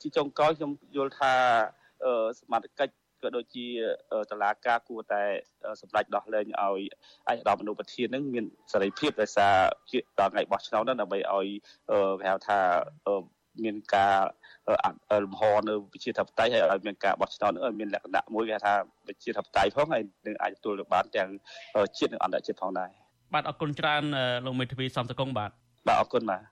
[0.02, 1.32] ជាចុងក្រោយខ្ញុំយល់ថា
[2.40, 2.90] សមាជិក
[3.22, 3.66] ក៏ដូចជា
[4.30, 5.22] តឡាការគួរតែ
[5.80, 6.82] សម្រេចដោះលែងឲ្យ
[7.28, 9.54] អាយដាមអនុប្រធាននឹងមានសេរីភាពដោយសារ
[9.90, 11.46] ជាដល់ថ្ងៃបោះឆ្នោតនោះដើម្បីឲ្យ
[12.20, 12.60] គេហៅថា
[13.64, 14.16] មានការ
[15.24, 18.74] លំហនៅវិជាធិបតេយ្យហើយឲ្យមានការបោះឆ្នោតនឹងមានលក្ខណៈមួយគេថា
[19.08, 21.28] វិជាធិបតេយ្យផងហើយនឹងអាចទទួលបានទាំង
[21.98, 22.90] ជាតិនិងអន្តរជាតិផងដែរ
[23.34, 24.02] បាទអរគុណច្រើន
[24.46, 25.50] លោកមេធាវីសំសកុងបាទ
[25.86, 26.42] បាទអរគុណបាទ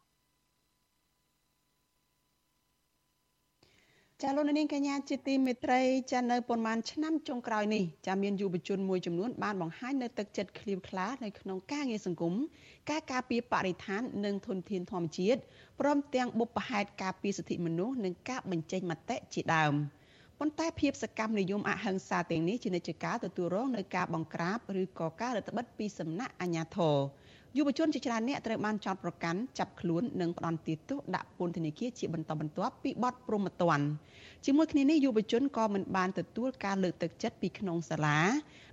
[4.22, 5.80] ចាលោកនាងកញ្ញាជាទីមេត្រី
[6.12, 12.34] ចានៅប៉ុន្មានឆ្នាំចុងក្រោយនេះចាមានយុវជនមួយចំនួនបានបង្ហាញនៅទឹកចិត្តឃ្លាវខ្លានៅក្នុងការងារសង្គម
[12.90, 15.40] ការការពារបរិស្ថាននិងធនធានធម្មជាតិ
[15.80, 19.74] ព្រមទាំងបុព្វហេតុការពារសិទ្ធិមនុស្សនិងការបញ្ចេញមតិជាដើម
[20.38, 26.96] ប៉ុន្តែភាពសកម្មនិយមអហិង្សាទាំងនេះជានិច្ចកាលទទួលរងនឹងការបង្ក្រាបឬក៏ការរដ្ឋបិទពីសំណាក់អាជ្ញាធរ
[27.56, 33.86] យុវជនជាច្រើនអ្នកត្រូវបានចោទប្រកាន់ចាប់ខ្លួននិងផ្ដន្ទាទោសដាក់ពន្ធនាគារជាបន្តបន្ទាប់ពីបទព្រហ្មទណ្ឌ
[34.44, 38.18] ជាមួយគ្នានេះយុវជនក៏មិនបានទទួលការលើកទឹកចិត្តពីក្នុងសាលា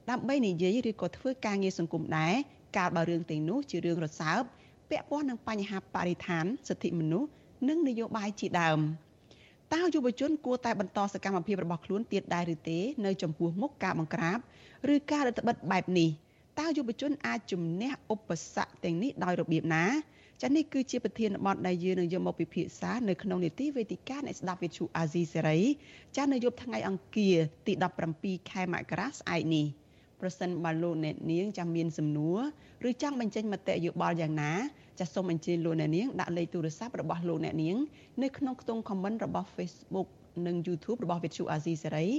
[0.10, 2.34] ដើម្បីនិយាយឬក៏ធ្វើការងារសង្គមដែរ
[2.78, 4.41] កាលបើរឿងទាំងនោះជារឿងរសើប
[4.89, 7.30] ពាក់ព័ន្ធនឹងបញ្ហាបរិស្ថានសិទ្ធិមនុស្ស
[7.69, 8.80] និងនយោបាយជាដើម
[9.74, 14.38] តើយុវជនគួរតែបន្តសកម្មភាពរបស់ខ្លួនទៀតដែរឬទេ នៅចំពោះមុខការបង្ក្រាប
[14.93, 16.10] ឬការរដ្ឋបិទបែបនេះ
[16.60, 19.86] តើយុវជនអាចជំនះឧបសគ្គទាំងនេះដោយរបៀបណា
[20.42, 25.60] ចានេះគឺជាប្រធានបទដែលយើងនឹងយកមកពិភាក្សានៅក្នុងនីតិវេទិកានៃស្ដាប់វិទ្យុអាស៊ីសេរី
[26.18, 27.38] ចានៅយប់ថ្ងៃអង្គារ
[27.68, 27.74] ទី
[28.12, 29.66] 17ខែមករាស្អែកនេះ
[30.22, 32.39] ប្រសិនបើលោកអ្នកនាងចាំមានសំណួរ
[32.89, 34.54] ឬចង់បញ្ចេញមតិយោបល់យ៉ាងណា
[35.00, 37.78] ចាសសូមអញ្ជើញលោកអ្នកនាងដាក់លេខទូរស័ព្ទរបស់លោកអ្នកនាង
[38.24, 40.08] នៅក្នុងខ្ទង់ comment របស់ Facebook
[40.48, 42.10] និង YouTube របស់ Vithu Azizi Serai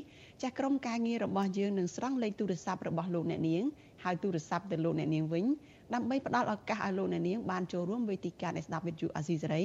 [0.43, 3.65] ចាស់ក្រុមការងាររបស់យើងនឹងស្រង់លេខទូរស័ព្ទរបស់លោកអ្នកនាង
[4.05, 5.45] ហើយទូរស័ព្ទទៅលោកអ្នកនាងវិញ
[5.95, 9.65] ដើម្បីផ្ដល់ឱកាសឲ្យលោកអ្នកនាងបានចូលរួមវេទិកានៃស្ដាប់វិទ្យុអាស៊ីសេរី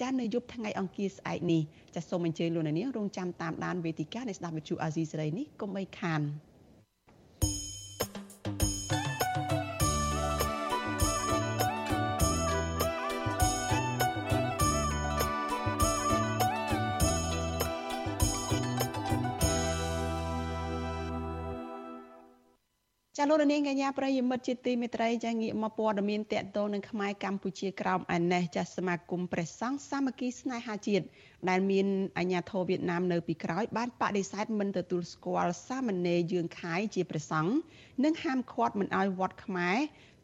[0.00, 1.62] ចាស់នៅយប់ថ្ងៃអង្គារស្អែកនេះ
[1.94, 6.22] ចាសសូមអញ្ជើញលោកអ្នកនាងរងចាំតាមដានវេទិកានៃស្ដាប់វិទ្យុអាស៊ីសេរីនេះកុំបីខាន។
[23.22, 31.04] ចាលោកនាងកញ្ញាប្រិយមិត្តជាទីមេត្រីចាងាកមកព័ត៌មានតកតងនឹងខ្មែរកម្ពុជាក្រោមឯណេះចាសមាគមព្រះសង្ឃសាមគ្គីស្នេហាជាតិ
[31.48, 31.86] ដែលមាន
[32.18, 37.54] អាញាធរវៀតណាមនៅពីក្រោយបានបដិសេធមិនទទួលស្គាល់សាមណេរយឿងខៃជាព្រះសង្ឃ
[38.04, 39.76] និងហាមឃាត់មិនឲ្យវត្តខ្មែរ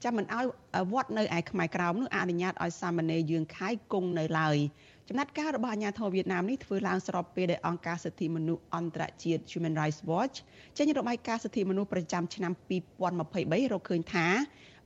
[0.05, 0.47] ចាំមិនឲ្យ
[0.93, 4.57] វត្តនៅឯខ្មែរក្រោមនោះអនុញ្ញាតឲ្យសាមណេរយឿងខៃគង់នៅឡើយ
[5.09, 10.37] ចំណាត់ការរបស់អាជ្ញាធរវៀតណាមនេះធ្វើឡើងស្របពេលដែលអង្គការសិទ្ធិមនុស្សអន្តរជាតិ Human Rights Watch
[10.77, 12.53] ចេញរបាយការណ៍សិទ្ធិមនុស្សប្រចាំឆ្នាំ
[13.09, 14.27] 2023រកឃើញថា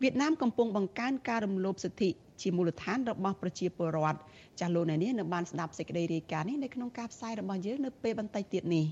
[0.03, 2.11] វៀតណាមកំពុងបង្កើនការរំលោភសិទ្ធិ
[2.43, 4.19] ជាមូលដ្ឋានរបស់ប្រជាពលរដ្ឋ
[4.61, 8.87] ចាស់លោកអ្នកនាងនៅបានស្ដាប់សេចក្តីរាយការណ៍នេះនៅក្នុងការផ្សាយរបស់យើងនៅពេលបន្តិចទៀតនេះ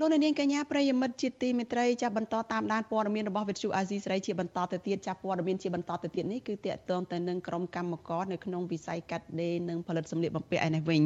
[0.00, 11.02] លោកនាងកញ្ញាប្រិយមិត្តជាទីមេត្រីចាប់បន្តតាមដានព័ត៌មានរបស់វិទ្យុអាស៊ីសេរីជាបន្តទៅទៀតចាប់ព័ត៌មានជាបន្តទៅទៀតនេះគឺតកតងទៅនឹងក្រុមកម្មករនៅក្នុងវិស័យកាត់ដេរនិងផលិតសម្លៀកបំពាក់ឯនេះវិញ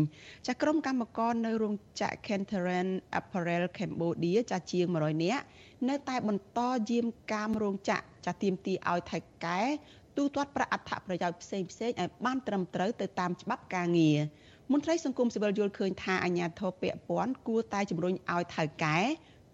[0.46, 5.44] ចាក្រុមកម្មករនៅរោងចក្រ Kenteran Apparel Cambodia ចាជាង100នាក់
[5.88, 9.60] នៅតែបន្តយាមកាមរោងចក្រចាទៀមទីឲ្យថៃកែ
[10.16, 14.18] ទូទាត់ប្រាក់អត្ថប្រយោជន៍ផ្សេងផ្សេងឲ្យបានត្រឹមត្រូវទៅតាមច្បាប់ការងារ
[14.72, 18.98] មន្ត្រីសង្គមស៊ីវិលយល់ឃើញថាអាញាធរពាក់ព័ន្ធគួរតែជំរុញឲ្យថៅកែ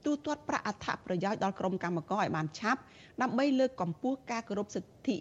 [0.04, 2.80] ទូទាត់ប្រាក់អត្ថប្រយោជន៍ដល់ក្រុមកម្មករឲ្យបានឆាប់
[3.22, 5.16] ដើម្បីលើកកម្ពស់ការគោរពសិទ្ធិ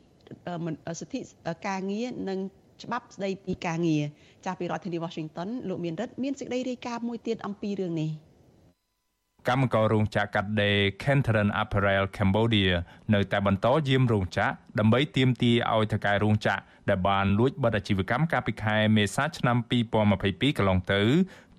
[1.00, 2.40] សិទ្ធិការងារនិង
[2.84, 4.04] ច្បាប់ស្តីពីការងារ
[4.46, 8.12] ចាស់ពីរដ្ឋធានី Washington លោកមានរិទ្ធមានសេចក្តីរាយការណ៍មួយទៀតអំពីរឿងនេះ។
[9.48, 12.72] កម្មកររោងចក្រកាត់ដេរ Kenteran Apparel Cambodia
[13.14, 19.58] នៅតែបន្តយាមរោងចក្រដើម្បីទាមទារឲ្យថៅកែរោងចក្រដែលបានលួចបិទអាជីវកម្មកាលពីខែមេសាឆ្នាំ
[20.08, 21.02] 2022កន្លងទៅ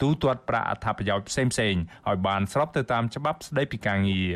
[0.01, 4.31] ទូទាត់ប្រាក់អត្ថប្រយោជន៍ផ្សេងៗឲ្យបានស្របទៅតាមច្បាប់ស្តីពីការងារ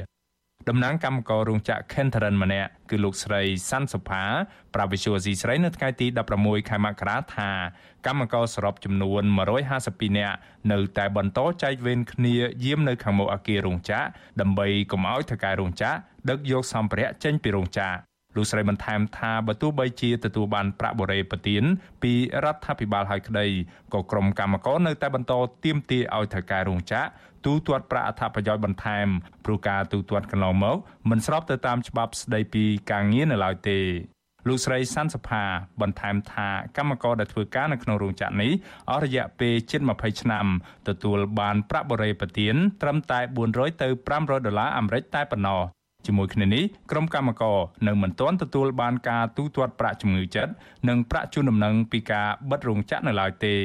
[0.68, 4.24] តំណាងកម្មកររោងចក្រ Kenteran ម្នាក់គឺលោកស្រីសាន់សុផា
[4.74, 6.06] ប្រាវិសុយស៊ីស្រីនៅថ្ងៃទី
[6.38, 7.50] 16ខែមករាថា
[8.06, 9.22] កម្មករសរុបចំនួន
[9.70, 10.36] 152នាក់
[10.72, 14.04] នៅតែបន្តចែកវេនគ្នាយាមនៅខាងមុខអគាររោងចក្រ
[14.40, 15.94] ដើម្បីកុំឲ្យថៅកែរោងចក្រ
[16.30, 21.62] ដឹកយកសម្ភារៈចេញពីរោងចក្រ លោកស្រីបន្ថែមថាបើទោះបីជាទទួលបានប្រាក់បូរេប្រទាន
[22.02, 22.12] ពី
[22.44, 23.46] រដ្ឋាភិបាលហើយក្តី
[23.94, 25.32] ក៏ក្រុមកម្មករនៅតែបន្ត
[25.64, 27.06] ទាមទារឲ្យថៅកែរោងចក្រ
[27.46, 29.06] ទូទាត់ប្រាក់អត្ថប្រយោជន៍បន្ថែម
[29.44, 30.76] ព្រោះការទូទាត់កន្លងមក
[31.10, 33.80] មិនស្របទៅតាមច្បាប់ស្តីពីការងារនៅឡើយទេ
[34.48, 35.44] លោកស្រីសាន់សផា
[35.80, 38.52] បន្ថែមថាកម្មករដែលធ្វើការនៅក្នុងរោងចក្រនេះ
[38.90, 40.46] អស់រយៈពេលជិត20ឆ្នាំ
[40.88, 45.62] ទទួលបានប្រាក់បរិយាប្រទានត្រឹមតែ400ទៅ500ដុល្លារអាមេរិកតែប៉ុណ្ណោះ
[46.06, 50.52] ជាមួយគ្នានេះក្រុមកម្មករនៅមិនទាន់ទទួលបានការទូទាត់ប្រាក់ជំងឺចិត្ត
[50.88, 53.56] និងប្រាក់ជូនដំណឹងពីការបិទរោងចក្រនៅឡើយទេ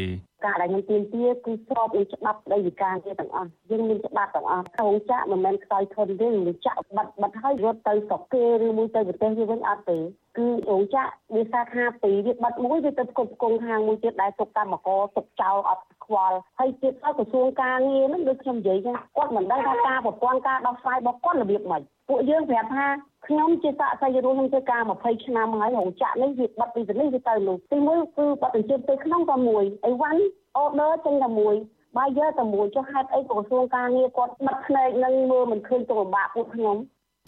[0.46, 9.98] ការដែលខ្ញុំទាមទារគឺស្របនឹងច្បាប់ស្តីពីការងារទាំងអស់យើងមានច្បាប់ទាំងអស់រោងចក្រមិនមែនខ្សោយធនទេរោងចក្របិទបិទហើយរត់ទៅស្រុកគេឬមួយទៅប្រទេសវាវិញអត់ទេ
[10.38, 22.88] គឺរោងចក្រវាសាខាពីរវាបិទមួយវាទៅផ្គត់ផ្គង់ខាងមួយទៀតដែលទុកកម្មករទុកចោលអត់ ខ្វល់ហើយទៀតទៅក្រសួងការងារហ្នឹងដូចខ្ញុំនិយាយចឹងគាត់មិនដឹងថាការប្រព័ន្ធការដោះស្រាយរបស់គាត់របៀបម៉េចពួកយើងប្រាប់ថា
[23.28, 30.22] ខ្ញុំជាសាក់សៃរស់ខ្ញុំធ្វើការ20ឆ្នាំហើយរោងចក្រនេះវាបិទពីនេះវាទៅនោះទីមួយគឺបិទបញ្ជាទៅក្នុងក៏មួយអីវ៉ាន់
[30.58, 31.56] អូដឺចេញតែមួយ
[31.98, 36.78] បើយកតែមួយចុះហេតុអីក្រសួងការងារគាត់បិទភ្នែកនឹងមើលមិនឃើញទៅពិបាកពួកខ្ញុំ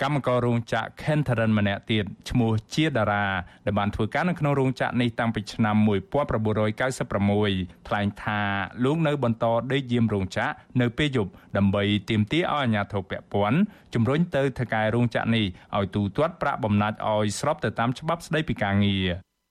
[0.02, 3.26] កម្មកររោងចក្រ Kentherin ម្នាក់ទៀតឈ្មោះជាតារា
[3.66, 8.42] ដែលបានធ្វើការនៅក្នុងរោងចក្រនេះតាំងពីឆ្នាំ1996ថ្លែងថា
[8.84, 10.50] លោកនៅបន្តដេកយាមរោងចក្រ
[10.82, 13.60] នៅពេលយប់ដើម្បីទាមទារឲ្យអាជ្ញាធរពាក់ព័ន្ធ
[13.94, 15.46] ជំរុញទៅថៅកែរោងចក្រនេះ
[15.78, 19.08] ឲ្យទូទាត់ប្រាក់បំណាច់ឲ្យស្របទៅតាមច្បាប់ស្តីពីការងារ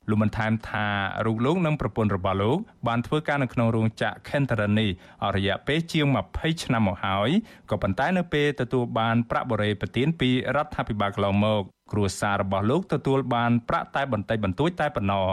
[0.09, 0.87] លោកបានថែមថា
[1.27, 4.91] រូបលោកនិងប្រពន្ធរបស់លោកបានធ្វើការនៅក្នុងរោងចក្រ Kenteran នេះ
[5.23, 7.31] អស់រយៈពេលជាង20ឆ្នាំមកហើយ
[7.71, 15.27] ក៏ប៉ុន្តែនៅពេលទទួលបានប្រាក់បរិយាប្រទានពីរដ្ឋាភិបាលកន្លងមក គ្រួសាររបស់លោកទទួលបានប្រាក់តែបន្តិចបន្តួចតែប៉ុណ្ណោះ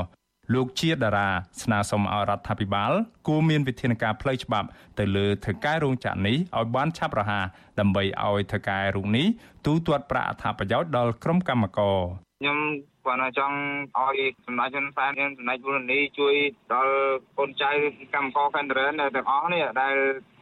[0.53, 1.29] លោកជាតារា
[1.63, 2.91] ស្នើសុំឲ្យរដ្ឋាភិបាល
[3.27, 4.67] គួរមានវិធានការផ្លូវច្បាប់
[4.99, 7.45] ទៅលើថៅកែរោងចក្រនេះឲ្យបានឆាប់រហ័ស
[7.79, 9.27] ដើម្បីឲ្យថៅកែរោងនេះ
[9.65, 11.97] ទូទាត់ប្រាក់អត្ថប្រយោជន៍ដល់ក្រុមកម្មករ
[12.39, 12.57] ខ្ញុំ
[13.05, 13.57] គាត់ចង់
[13.99, 16.35] ឲ្យសម្ដេចហ៊ុនសែននិងសម្ដេចវុលនីជួយ
[16.73, 16.95] ដល់
[17.37, 17.71] កូនចៅ
[18.13, 19.95] កម្មករកេនដរិនទាំងអស់នេះដែល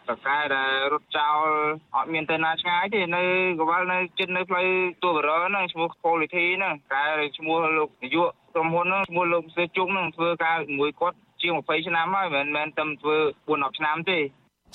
[0.10, 1.46] តកែដែលរត់ចោល
[1.96, 3.24] អត់មានទៅណាឆ្ងាយទេនៅ
[3.60, 4.68] កវលនៅជិតនៅផ្លូវ
[5.04, 7.06] ទួបរហ្នឹងឈ្មោះ quality ហ្នឹងកែ
[7.38, 14.20] ឈ្មោះលោកនាយកក្រុមហ៊ុនហ្នឹងឈ្មោះលោកសេជុងហ្នឹងធ្វើការជាមួយគាត់ជាង20ឆ្នាំហើយមិនមែនតែធ្វើ4-10ឆ្នាំទេ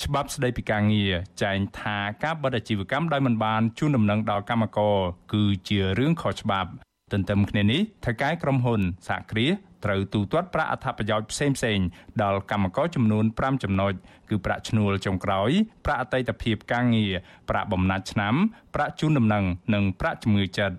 [0.03, 4.95] ច្បាប់ស្តីពីការងារចែងថាការបិទអាជីវកម្មដោយមិនបានជូនដំណឹងដល់កម្មករ
[5.33, 6.69] គឺជារឿងខុសច្បាប់
[7.11, 9.51] ទន្ទឹមគ្នានេះថៅកែក្រុមហ៊ុនសហគ្រាស
[9.85, 11.79] ត្រូវទូទាត់ប្រាក់អត្ថប្រយោជន៍ផ្សេងផ្សេង
[12.23, 13.93] ដល់កម្មករចំនួន5ចំណុច
[14.29, 15.49] គឺប្រាក់ឈ្នួលចុងក្រោយ
[15.85, 17.11] ប្រាក់អតីតភាពការងារ
[17.49, 18.35] ប្រាក់បំណាច់ឆ្នាំ
[18.75, 19.43] ប្រាក់ជូនដំណឹង
[19.73, 20.75] និងប្រាក់ជំងឺចិត្ត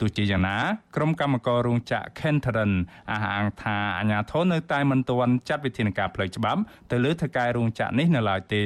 [0.00, 0.58] ទោះជាយ៉ាងណា
[0.96, 2.72] ក្រុមកម្មកររោងចក្រ Kenteran
[3.10, 8.62] អះអាងថាអាជ្ញាធរនៅតែមិនទាន់ចាត់វិធានការផ្លូវច្បាប់ទៅលើថៅកែរោងចក្រនេះនៅឡើយទេ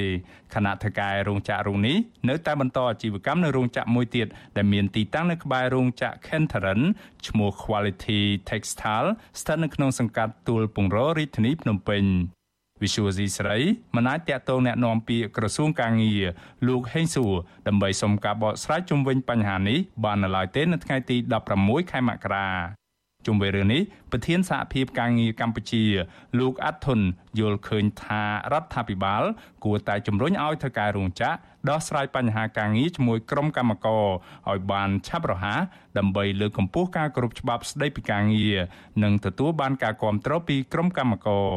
[0.54, 1.96] ខណៈថៅកែរោងចក្ររោងនេះ
[2.28, 6.80] នៅតែបន្តអាជីវកម្មនៅរោងចក្រមួយទៀតដែលមានទីតាំងនៅក្បែររោងចក្រ Kenteran
[7.26, 9.08] ឈ្មោះ Quality Textile
[9.40, 12.04] ស្ថិតនៅក្នុងសង្កាត់ទួលពងររាជធានីភ្នំពេញ
[12.83, 13.57] វិសុវស៊ីស្រី
[13.95, 16.23] មិនអាចតាក់ទងแนะនាំពាក្យក្រសួងកាងារ
[16.67, 17.33] លោកហេងសួរ
[17.67, 21.17] ដើម្បីសុំការបកស្រាយជុំវិញបញ្ហានេះបាននៅឡើយទេនៅថ្ងៃទី
[21.53, 22.47] 16ខែមករា
[23.25, 25.83] ជុំវិញរឿងនេះប្រធានសហភាពការងារកម្ពុជា
[26.39, 26.99] លោកអាត់ធុន
[27.39, 28.21] យល់ឃើញថា
[28.53, 29.23] រដ្ឋាភិបាល
[29.63, 31.35] គួរតែជំរុញឲ្យធ្វើការរោងចក្រ
[31.69, 34.05] ដោះស្រាយបញ្ហាការងារជាមួយក្រុមកម្មករ
[34.49, 35.61] ឲ្យបានឆាប់រហ័ស
[35.97, 38.57] ដើម្បីលើកកម្ពស់ការគោរពច្បាប់ស្តីពីការងារ
[39.03, 41.49] និងទទួលបានការគាំទ្រពីក្រុមកម្មករ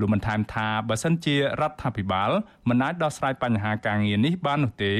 [0.00, 2.30] លោកបានថែមថាបើសិនជារដ្ឋាភិបាល
[2.68, 4.94] មិនអាចដោះស្រាយបញ្ហាការងារនេះបាននោះទេ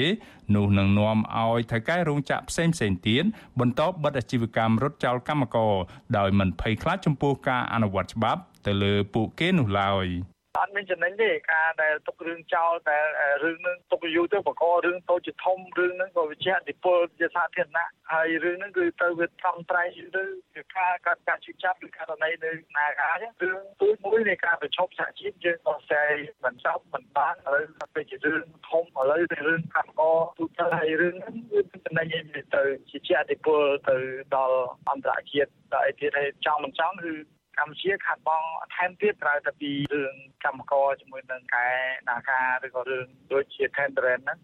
[0.55, 3.25] នោះនឹងនាំឲ្យថៅកែរោងចក្រផ្សេងផ្សេងទៀត
[3.61, 5.75] បន្តបិទអាជីវកម្មរត់ចោលកម្មករ
[6.17, 10.07] ដោយមិនភ័យខ្លាចចំពោះការអនុវត្តច្បាប់ទៅលើពួកគេនោះឡើយ។
[10.57, 12.99] អត់មានចំណេញទេការដែលទុករឿងចោលតែ
[13.45, 19.83] រឿងនឹងទុកយូរទៅបករឿងតូចជាធំរឿងនឹងក៏វាជាអតិពលជាសាធារណៈហើយរឿងនឹងគឺទៅវាត្រង់ត្រៃ
[20.17, 26.13] ទៅជាការកាត់ការជិះចាប់ឬករណីនៅនាការរឿងទូមួយនៃការប្រជុំសហជីពយើងក៏ស្័យ
[26.44, 27.65] មិនចប់មិនបានឥឡូវ
[27.96, 32.07] ទៅជារឿងធំឥឡូវទៅរឿងកម្មករទូទៅហើយរឿងហ្នឹងវាចំណេញ
[32.55, 32.63] ទៅ
[33.07, 33.96] ជាអតិពលទៅ
[34.37, 37.13] ដល់អន្តរជាតិដល់អីទៀតហើយចង់មិនចង់គឺ
[37.59, 38.42] កម្ពុជាខាត់បង
[38.75, 41.69] ថែមទៀតក្រៅតែពីរឿងកម្មករជាមួយនឹងកែ
[42.09, 44.38] នាការឬក៏រឿងដូចជា Tenderen ហ្នឹង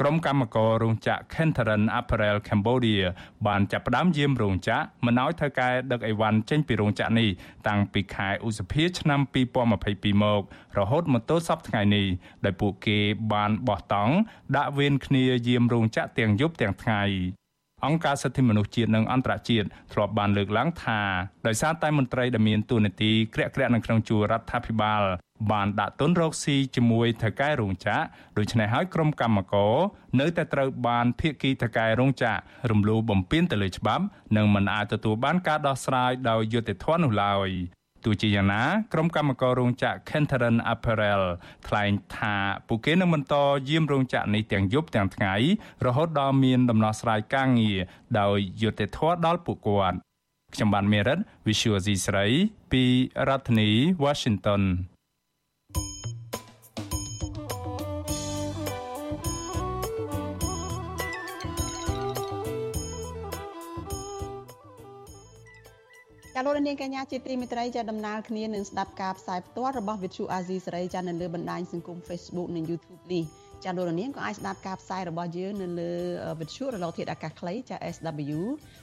[0.00, 3.04] ក្រុមកម្មកររោងចក្រ Kenteran Apparel Cambodia
[3.46, 7.28] បានចាប់ផ្ដើមយាមរោងចក្រមិនឲ្យធ្វើការដឹកអីវ៉ាន់ចេញពីរោងចក្រនេះ
[7.68, 10.42] តាំងពីខែឧសភាឆ្នាំ2022មក
[10.78, 12.06] រហូតមកទល់សប្តាហ៍ថ្ងៃនេះ
[12.44, 12.98] ដោយពួកគេ
[13.32, 14.14] បានបោះតង់
[14.56, 17.02] ដាក់វេនគ្នាយាមរោងចក្រទាំងយប់ទាំងថ្ងៃ
[17.86, 21.00] អង្គការសិទ្ធិមនុស្សជាតិនិងអន្តរជាតិធ្លាប់បានលើកឡើងថា
[21.46, 25.02] ដោយសារតែមន្ត្រីដែលមានតួនាទីក្រាក់ក្រាក់នៅក្នុងជួររដ្ឋាភិបាល
[25.52, 28.02] បានដាក់ទុនរកស៊ីជាមួយថៅកែរោងចក្រ
[28.38, 29.74] ដូច្នេះហើយក្រុមកម្មករ
[30.20, 32.38] នៅតែត្រូវបានភៀកគីថៅកែរោងចក្រ
[32.70, 34.04] រំលោភបំពានទៅលើច្បាប់
[34.36, 37.50] និងមិនអាចទទួលបានការដោះស្រាយដោយយុត្តិធម៌នោះឡើយ
[38.08, 41.22] ទោះជាយ៉ាងណាក្រុមកម្មកររោងចក្រ Kenteran Apparel
[41.66, 42.34] ថ្លែងថា
[42.68, 43.34] ពួកគេនឹងបន្ត
[43.68, 45.34] យាមរោងចក្រនេះទាំងយប់ទាំងថ្ងៃ
[45.86, 47.78] រហូតដល់មានដំណោះស្រាយការងារ
[48.20, 49.98] ដោយយុត្តិធម៌ដល់ពួកគាត់
[50.54, 52.26] ខ្ញុំបានមេរិត Visual C ស្រី
[52.72, 52.84] ពី
[53.28, 53.70] រដ្ឋធានី
[54.04, 54.62] Washington
[66.34, 73.24] ចាលោកនាងកញ្ញាជាទីមេត្រីចាដំណើរគ្នានឹងស្ដាប់ការផ្សាយផ្ទាល់របស់ Vithu Azizi សេរីចានៅលើបណ្ដាញសង្គម Facebook និង YouTube នេះ
[73.64, 75.92] ចាលោកនាងក៏អាចស្ដាប់ការផ្សាយរបស់យើងនៅលើ
[76.40, 78.40] Vithu រលកធាតុអាកាសខ្លីចា SW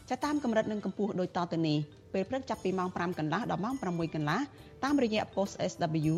[0.09, 1.77] ចាតាមកម្រិតនិងកម្ពស់ដូចតទៅនេះ
[2.13, 4.39] ពេលព្រឹកចាប់ពីម៉ោង5កន្លះដល់ម៉ោង6កន្លះ
[4.83, 6.15] តាមរយៈ post SW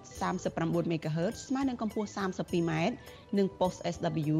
[0.00, 2.72] 9.39 MHz ស្មើនឹងកម្ពស់ 32m
[3.38, 4.38] និង post SW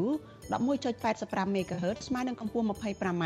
[0.51, 3.25] 11.85 MHz ស្មើនឹងកម្ពស់ 25m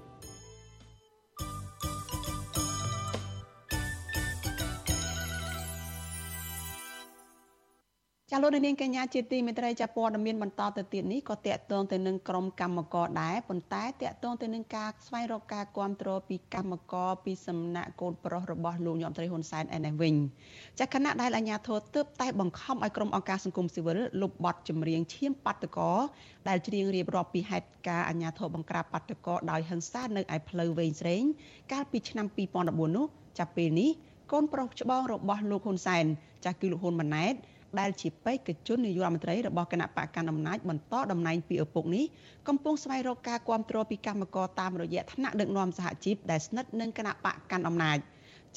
[8.33, 20.15] ចាលោកនាងកញ្ញាជាទីមេត្រីចាព័ត៌មានបន្តទៅទៀតនេះក៏តកតងទៅនឹងក្រុមកម្មករដែរប៉ុន្តែតកតងទៅនឹងការស្វែងរកការគ្រប់គ្រងពីកម្មករពីសំណាក់កូនប្រុសរបស់លោកញោមត្រីហ៊ុនសែនឯនេះវិញ
[20.79, 25.91] ចាគណៈដែលអាជ្ញាធរទើបតែបង្ខំឲ្យក្រុមអង្គការសង្គមស៊ីវិលលុបបទចម្រៀងឈាមបាតកោ
[26.47, 31.23] ដែលច្រៀងរៀបរាប់ពីហេតុការអាជ្ញាធរបង្ក្រាបបាតកោដោយហិង្សានៅឯផ្លូវវែងស្រេង
[31.71, 32.27] កាលពីឆ្នាំ
[32.61, 33.05] 2014នោះ
[33.39, 33.91] ចាប់ពេលនេះ
[34.31, 36.05] កូនប្រុសច្បងរបស់លោកហ៊ុនសែន
[36.45, 37.35] ចាស់គឺលោកហ៊ុនម៉ាណែត
[37.79, 42.05] ដែលជាបេក្ខជននាយករដ្ឋមន្ត្រីរបស់គណៈបកកណ្ដាលអំណាចបន្តតំណែងពីឪពុកនេះ
[42.47, 47.97] កំពុងស្វែងរកការគ្រប់គ្រងពីកម្មករតាមរយៈថ្នាក់ដឹកនាំសហជីពដែលស្និទ្ធនឹងគណៈបកកណ្ដាលអំណាច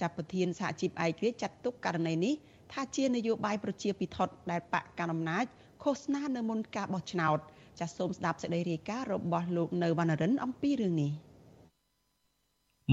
[0.01, 2.35] ចាប់ប្រធានសហជីពឯករាជ្យចាត់ទុកករណីនេះ
[2.73, 4.19] ថាជានយោបាយប្រជាពិធ
[4.51, 5.45] ដែលបកកណ្ដាលអំណាច
[5.83, 7.39] ឃោសនានៅមុនការបោះឆ្នោត
[7.81, 11.13] ចាសសូមស្ដាប់សេចក្តីរាយការណ៍របស់លោកនៅវណ្ណរិនអំពីរឿងនេះ។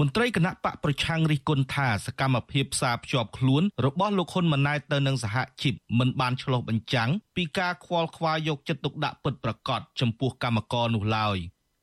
[0.00, 11.36] មន្ត្រីគណៈបកប្រឆាំងរិះគន់ថាសកម្មភាពផ្សារភ្ជាប់ខ្លួនរបស់លោកហ៊ុនម៉ាណែតទៅនឹងសហជីពមិនបានឆ្លុះបញ្ចាំងពីការខ្វល់ខ្វាយយកចិត្តទុកដាក់ពិតប្រាកដចំពោះកម្មករនោះឡើយ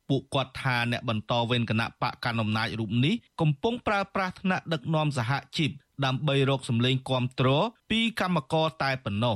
[0.09, 5.69] ពួកគាត់ថាអ្នកបន្តវេនគណៈបកកណ្ដាលអំណាចរូបនេះកំពុងប្រើប្រាស់ថ្នាក់ដឹកនាំសហជីព
[6.05, 7.47] ដើម្បីរកសម្លេងគាំទ្រ
[7.91, 9.35] ពីកម្មករតែប៉ុណ្ណោះ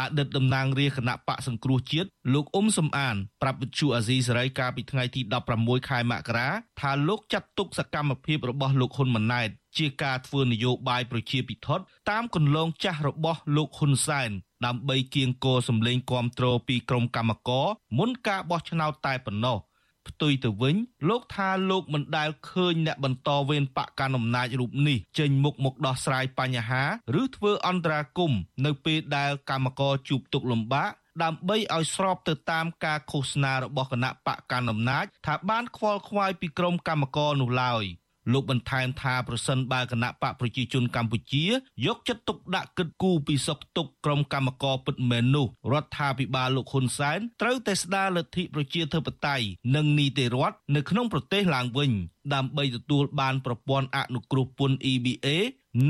[0.00, 5.20] អតីតតំណាងរាជគណៈបកសង្គ្រោះជាតិលោកអ៊ុំសំអានប្រាប់វិទ្យុអាស៊ីសេរីកាលពីថ្ងៃទី
[5.54, 6.48] 16ខែមករា
[6.80, 11.68] ថាលោកចាត់ទុកសកម្មភាពរបស់លោកហ៊ុនម៉ាណែតជាការធ្វើនយោបាយប្រជាពិធ
[12.10, 14.30] តាមគន្លងចាស់របស់លោកហ៊ុនសែន
[14.66, 17.66] ដើម្បីគៀងគរសម្លេងគាំទ្រពីក្រុមកម្មករ
[17.98, 19.58] មុនការបោះឆ្នោតតែប៉ុណ្ណោះ។
[20.08, 20.76] ផ្ទុយទៅវិញ
[21.08, 26.82] លោកថាលោកមិនដែលឃើញអ្នកបន្តវេនបកកណ្ដាលអំណាចរូបនេះចេញមុខមកដោះស្រាយបញ្ហា
[27.20, 28.32] ឬធ្វើអន្តរាគម
[28.66, 30.90] នៅពេលដែលកម្មករជួបទុក្ខលំបាក
[31.22, 37.84] ដើម្បីឲ្យស្របទៅតាមការឃោសនារបស់គណៈបកកណ្ដាលអំណាចថាបានខ្វល់ខ្វាយពីក្រុមកម្មករនោះឡើយ។
[38.32, 41.44] លោកបន្ថែមថាប្រសិនបើគណៈបកប្រជាជនកម្ពុជា
[41.86, 49.46] យកចិត្តទុកដាក់គិតគូរពីសុខទុក្ខក្រុមកម្មករពិតមែននោះរដ្ឋាភិបាលលោកហ៊ុនសែនត្រូវតែស្ដារលទ្ធិប្រជាធិបតេយ្យ
[49.76, 51.90] និងនីតិរដ្ឋនៅក្នុងប្រទេសឡើងវិញ
[52.34, 55.26] ដើម្បីទទួលបានប្រព័ន្ធអនុគ្រោះពន្ធ EBA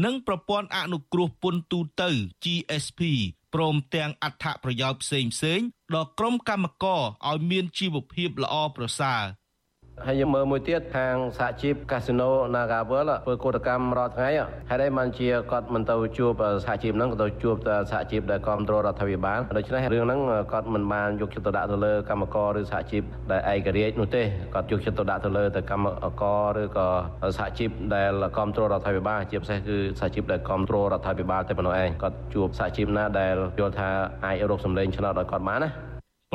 [0.05, 2.11] និងប្រព័ន្ធអនុគ្រោះពន្ធទូទៅ
[2.45, 3.01] GSP
[3.55, 9.23] ព្រមទាំងអត្ថប្រយោជន៍ផ្សេងៗដល់ក្រុមកម្មករឲ្យមានជីវភាពល្អប្រសើរ
[10.05, 14.31] ហើយយើងមើលមួយទៀតខាងសហជីពកាស៊ីណូ Nagavel ធ្វើកោតកម្មរាល់ថ្ងៃ
[14.71, 17.57] ហេតុអីបានជាគាត់មិនទៅជួបសហជីពហ្នឹងក៏ទៅជួប
[17.91, 20.21] សហជីពដែលគ្រប់គ្រងរដ្ឋាភិបាលដូច្នេះរឿងហ្នឹង
[20.53, 24.23] គាត់មិនបានយកចិត្តទុកដាក់ទៅលើកម្មករឬសហជីពដែលឯករាជ្យនោះទេ
[24.55, 25.87] គាត់យកចិត្តទុកដាក់ទៅលើទៅកម្ម
[26.21, 26.25] ក
[26.57, 26.89] រឬក៏
[27.39, 33.89] សហជីពដែលគ្រប់គ្រងរដ្ឋាភិបាលជាពិសេសគឺសហជីពដែលគ្រប់គ្រងរដ្ឋាភិបាលតែប៉ុណ្ណោះឯងគាត់ជួបសហជីពណាដែលយល់ថា
[34.25, 35.71] អាចរកសម្លេងឆ្នោតឲ្យគាត់បានណា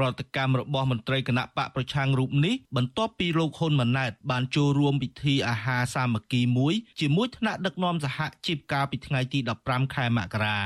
[0.02, 10.60] ប្រតិកម្មរបស់មន្ត្រីគណៈបកប្រឆាំងរូបនេះបន្ទាប់ពីលោកហ៊ុនម៉ាណែតបានចូលរួមពិធីអាហារសាមគ្គីមួយជាមួយថ្នាក់ដឹកនាំសហជីពកាលពីថ្ងៃទី15ខែមករា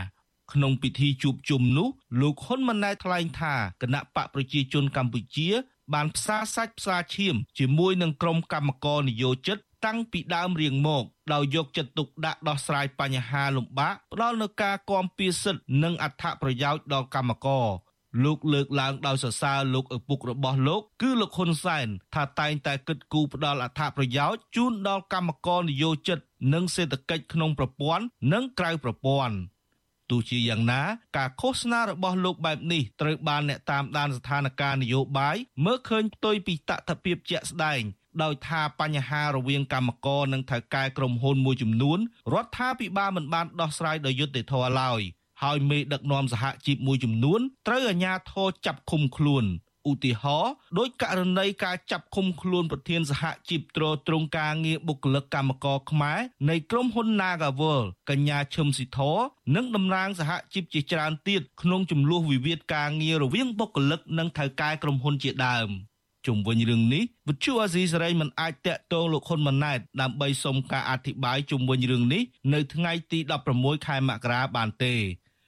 [0.53, 1.88] ក្នុងពិធីជួបជុំនោះ
[2.21, 5.49] លោកហ៊ុនម៉ាណែតថ្លែងថាគណៈបកប្រជាជនកម្ពុជា
[5.93, 17.65] បានផ្សារសាច់ផ្សារឈាម ជាមួយនឹងក្រុមកម្មករនយោជិតតាំងពីដើមរៀងមកដោយយកចិត្តទុកដាក់ដោះស្រាយបញ្ហាលំបាកផ្ដល់នូវការគាំពៀសិទ្ធនិងអត្ថប្រយោជន៍ដល់កម្មករ
[18.24, 26.20] លោកលើកឡើងដោយសរសើរលោកឪពុករបស់លោក គឺលោកហ៊ុនសែនថាតែងតែគិតគូរផ្ដល់អត្ថប្រយោជន៍ជូនដល់កម្មករនិយោជិត
[26.53, 28.03] និងសេដ្ឋកិច្ចក្នុងប្រព័ន្ធ
[28.34, 29.36] និងក្រៅប្រព័ន្ធ
[30.09, 30.82] ទោះជាយ៉ាងណា
[31.18, 35.36] ការឃោសនារបស់លោកបែបនេះត្រូវបានអ្នកតាមដានស្ថានភាពនយោបាយ
[35.66, 37.82] មើលឃើញផ្ទុយពីតថភាពជាក់ស្ដែង
[38.24, 41.99] ដោយថាបញ្ហារវាងកម្មករនិងថៅកែក្រុមហ៊ុនមួយចំនួន
[42.34, 45.01] រដ្ឋាភិបាលមិនបានដោះស្រាយដោយយុត្តិធម៌ឡើយ
[45.43, 49.45] ហើយមេដឹកនាំសហជីពមួយចំនួនត្រូវអាជ្ញាធរចាប់ឃុំខ្លួន
[49.89, 56.19] ឧទាហរណ៍ដោយករណីការចាប់ឃុំខ្លួនប្រធានសហជីពត្រួតត្រងការងារបុគ្គលិកកម្មករខ្មែរ
[56.49, 58.99] នៃក្រុមហ៊ុន Nagavel កញ្ញាឈឹមស៊ីធ
[59.55, 65.69] និងតំណាងសហជីពជាច្រើនទៀតក្នុងចំនួនវិវាទការងាររវាងបុគ្គលិកនិងថៅកែក្រុមហ៊ុនជាដើម
[66.25, 72.23] ជុំវិញរឿងនេះវិទ្យុអាស៊ីសេរីមិនអាចតាក់ទងលោកហ៊ុនម៉ាណែតដើម្បីសុំការអធិប្បាយជុំវិញរឿងនេះ
[72.53, 73.19] នៅថ្ងៃទី
[73.53, 74.95] 16ខែមករាបានទេ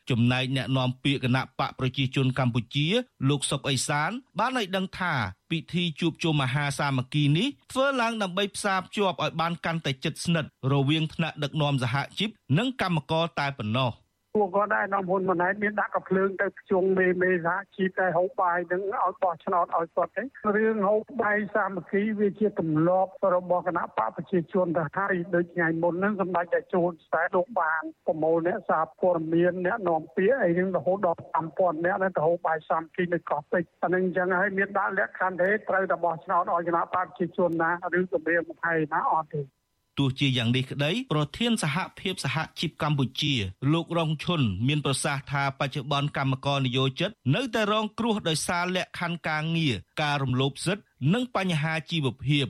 [0.10, 2.88] ចំណែកអ្នកនាំពាក្យគណៈបកប្រជាជនកម្ពុជា
[3.30, 5.14] លោកសុកអេសាន បានឲ្យដឹងថា
[5.52, 13.92] ពិធីជួបជុំមហាសាមគ្គីនេះធ្វើឡើងដើម្បីផ្សារភ្ជាប់ឲ្យបានកាន់តែជិតស្និទ្ធរវាងថ្នាក់ដឹកនាំសហជីពនិងកម្មករតែប៉ុណ្ណោះ។
[14.38, 20.24] ពួកគាត់ដែរនាំហ៊ុនម៉ាណែតមានដាក់កំភ្លើងទៅជុងមេមេសហជីពតែហូបបាយនឹងឲ្យបោះឆ្នោតឲ្យគាត់ទេ
[20.56, 31.20] រឿងហូបបាយសាមគ្គីវាជាទម្លាប់របស់គណៈបកប្រជាជនទៅហើយដូចថ្ងៃមុនហ្នឹងសម្ដេចតែជួនខ្សែលោកបានប្រមូលអ្នកសារព័ត៌មានអ្នកនាំពាក្យអីហ្នឹងរហូតដល់
[31.52, 39.57] 5000អ្នកទៅហូបបាយសាមគ្គីនៅកោះពេជ្រអានឹងអញ្ចឹងហើយមានដាក់លក្ខខណ្ឌទេត្រូវតែបោះឆ្នោតឲ្យគណៈបកប្រជាជនណាឬគម្រាមកំហែងណាអត់ទេ
[39.98, 43.34] ទោះជាយ៉ាងនេះក្តីប្រធានសហភាពសហជីពកម្ពុជា
[43.74, 50.84] លោករងឈុនមានប្រសាសន៍ថាបច្ចុប្បន្នកម្មករនិយោជិត នៅតែរងគ្រោះដោយសារលក្ខខណ្ឌការងារការរំលោភសិទ្ធិ
[51.14, 52.48] និងបញ្ហាជីវភាព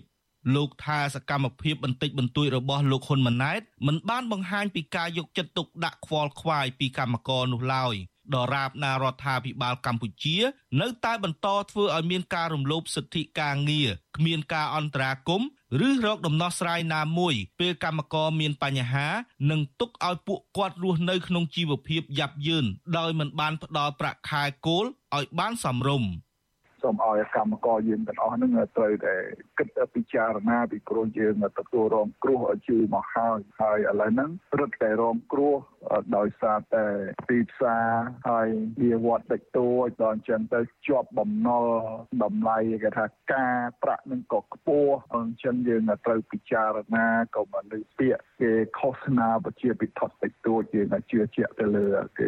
[0.55, 7.95] លោកថាសកម្មភាពបន្តិចបន្តួចរបស់លោកហ៊ុនម៉ាណែតមិនបានបង្ហាញពីការយកចិត្តទុកដាក់ខ្វល់ខ្វាយពីកម្មករនោះឡើយ
[8.35, 10.37] ដរាបណារដ្ឋាភិបាលកម្ពុជា
[10.81, 15.47] នៅតែបន្តធ្វើឲ្យមានការរំលោភសិទ្ធិការងារគ្មានការអន្តរាគមន៍
[15.85, 19.07] ឬរកដំណោះស្រាយណាមួយពេលកម្មករមានបញ្ហា
[19.49, 22.65] និងទុកឲ្យពួកគាត់រស់នៅក្នុងជីវភាពយ៉ាប់យ៉ឺន
[22.97, 26.09] ដោយមិនបានផ្ដល់ប្រាក់ខែគោលឲ្យបានសមរម្យ
[26.87, 29.15] សូមឲ្យកម្មករយើងទាំងអស់ហ្នឹងត្រូវតែ
[29.57, 35.55] គិតពិចារណាពីព្រោះយើងទទួលរងគ្រោះឲ្យជឿមកហើយហើយឥឡូវហ្នឹងរឹតតែរងគ្រោះ
[36.17, 36.85] ដោយសារតែ
[37.29, 37.87] ទីផ្សារ
[38.29, 38.47] ហើយ
[38.81, 41.65] វាវត្តតិចតួចដល់អញ្ចឹងទៅជាប់បំណុល
[42.23, 51.87] តម្លៃគេថាការប្រាក់នឹងក៏ខ្ពស់អញ្ចឹងយើងត្រូវពិចារណាក៏មកលើពាក្យគេឃោសនាប្រជាពិធតិចតួចយើងជឿជាក់ទៅលើ
[52.19, 52.21] គ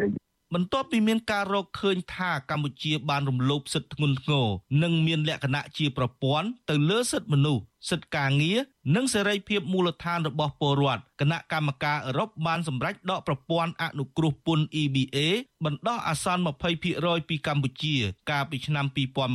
[0.54, 4.46] បន្ទាប់ពីមានការរកឃើញថាកម្ពុជាបានរំលោភសិទ្ធិធ្ងន់ធ្ងរ
[4.82, 8.58] និងមានលក្ខណៈជាប្រព័ន្ធទៅលើសិទ្ធិមនុស្ស សិទ្ធិការងារ
[8.94, 15.18] និងសេរីភាពមូលដ្ឋានរបស់ពលរដ្ឋគណៈកម្មការអឺរ៉ុបបានសម្រេចដកប្រព័ន្ធអនុគ្រោះពន្ធ EBA
[15.64, 16.42] បណ្ដោះអាសន្ន
[16.86, 17.96] 20%ពីកម្ពុជា
[18.30, 18.86] កាលពីឆ្នាំ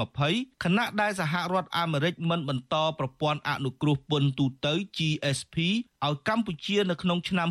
[0.08, 5.58] 2020ខណៈដែលសហរដ្ឋអាមេរិកមិនបន្តប្រព័ន្ធអនុគ្រោះពន្ធទូទៅ GSP
[6.06, 7.50] ឲ្យកម្ពុជានៅក្នុងឆ្នាំ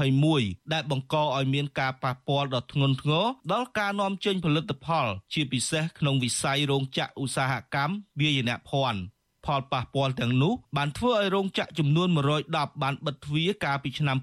[0.00, 9.13] 2021ដែលបង្កឲ្យមានការប៉ះពាល់ដ៏ធ្ងន់ធ្ងរដល់ការនាំចេញផលិតផល ជាពិសេសក្នុងវិស័យរោងចក្រឧស្សាហកម្មវាយនភ័ណ្ឌ
[9.46, 12.08] ផលប៉ះពាល់ទាំងនោះបានធ្វើឲ្យរោងចក្រចំនួន
[12.46, 14.16] 110បានបិទទ្វារកាលពីឆ្នាំ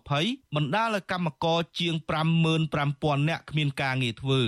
[0.00, 1.94] 2020បណ្ដាលឲ្យកម្មករជាង
[2.62, 4.42] 55,000នាក់គ្មានការងារធ្វើ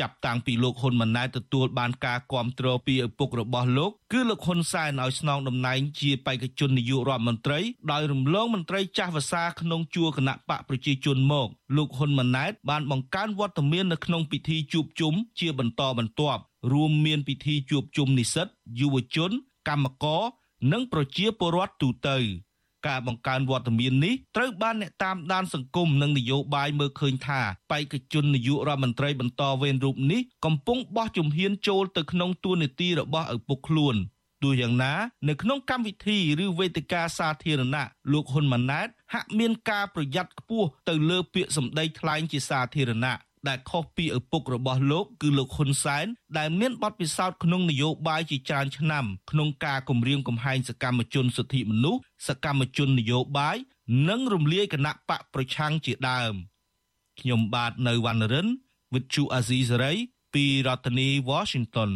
[0.00, 7.60] ចាប់តាំងពីលោកហ៊ុនម៉ាណែតទទួលបានការគាំទ្រពីឪពុករបស់លោកគឺលោកហ៊ុនសែនឲ្យស្នងតំណែងជាបេក្ខជននាយករដ្ឋមន្ត្រី
[7.92, 16.42] ដោយរំលងមន្ត្រីចាស់វសាក្នុងជួរគណៈបកប្រជាជនមកលោកហ៊ុនម៉ាណែតបានបង្កើនវត្តមាននៅក្នុងពិធីជួបជុំជាបន្តបន្ទាប់
[16.72, 18.46] រួមមានពិធីជួបជុំនិស្សិត
[18.80, 19.30] យុវជន
[19.68, 20.22] កម្មករ
[20.72, 22.18] និងប្រជាពលរដ្ឋទូទៅ
[22.86, 27.40] ការបង្កើនវត្តមាននេះត្រូវបានអ្នកតាមដានសង្គមនិងនយោបាយមើលឃើញថា
[27.72, 33.96] បេក្ខជននាយករដ្ឋមន្ត្រីបន្តវេនរូបនេះកំពុងបោះជំហានចូលទៅក្នុងទួនាទីរបស់ឪពុកខ្លួន
[34.42, 34.92] ទោះយ៉ាងណា
[35.28, 43.16] នៅក្នុងកម្មវិធីឬវេទិកាសាធារណៈលោកហ៊ុនម៉ាណែតហាក់មានការប្រយ័ត្នខ្ពស់ទៅលើពាក្យសម្ដីថ្លែងជាសាធារណៈ
[43.48, 46.06] ដែលខុសពីឪពុករបស់លោកគឺលោកហ៊ុនសែន
[46.38, 53.56] ដែលមានបទពិសោធន៍ក្នុងនយោបាយជាច្រើនឆ្នាំក្នុងការគម្រាមកំហែងសកម្មជនសិទ្ធិមនុស្សសកម្មជននយោបាយ
[54.08, 56.34] និងរំលាយគណៈបកប្រឆាំងជាដើម
[57.20, 58.48] ខ្ញុំបាទនៅវណ្ណរិន
[58.92, 59.98] With Chu Azizi Saray
[60.34, 61.90] ពីរដ្ឋធានី Washington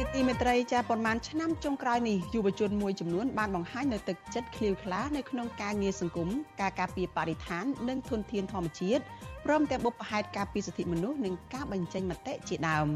[0.00, 6.28] ជាទីមេត្រីចាប៉ុន្មានឆ្នាំចុងក្រោយនេះយុវជនមួយចំនួនបានបង្ហាញនៅទឹកចិត្តឃ្លាវខ្លានៅក្នុងការងារសង្គម
[6.60, 9.02] ការការពារបរិស្ថាន និងធនធានធម្មជាតិ
[9.44, 12.86] ព្រមទាំងបុព្វហេតុការពីសិទ្ធិមនុស្សនិងការបញ្ចេញមតិជាដើម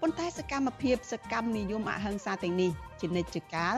[0.00, 2.70] ប៉ុន្តែសកម្មភាពសកម្មនិយមអហិង្សាទាំងនេះ
[3.00, 3.76] ជានិច្ចកាល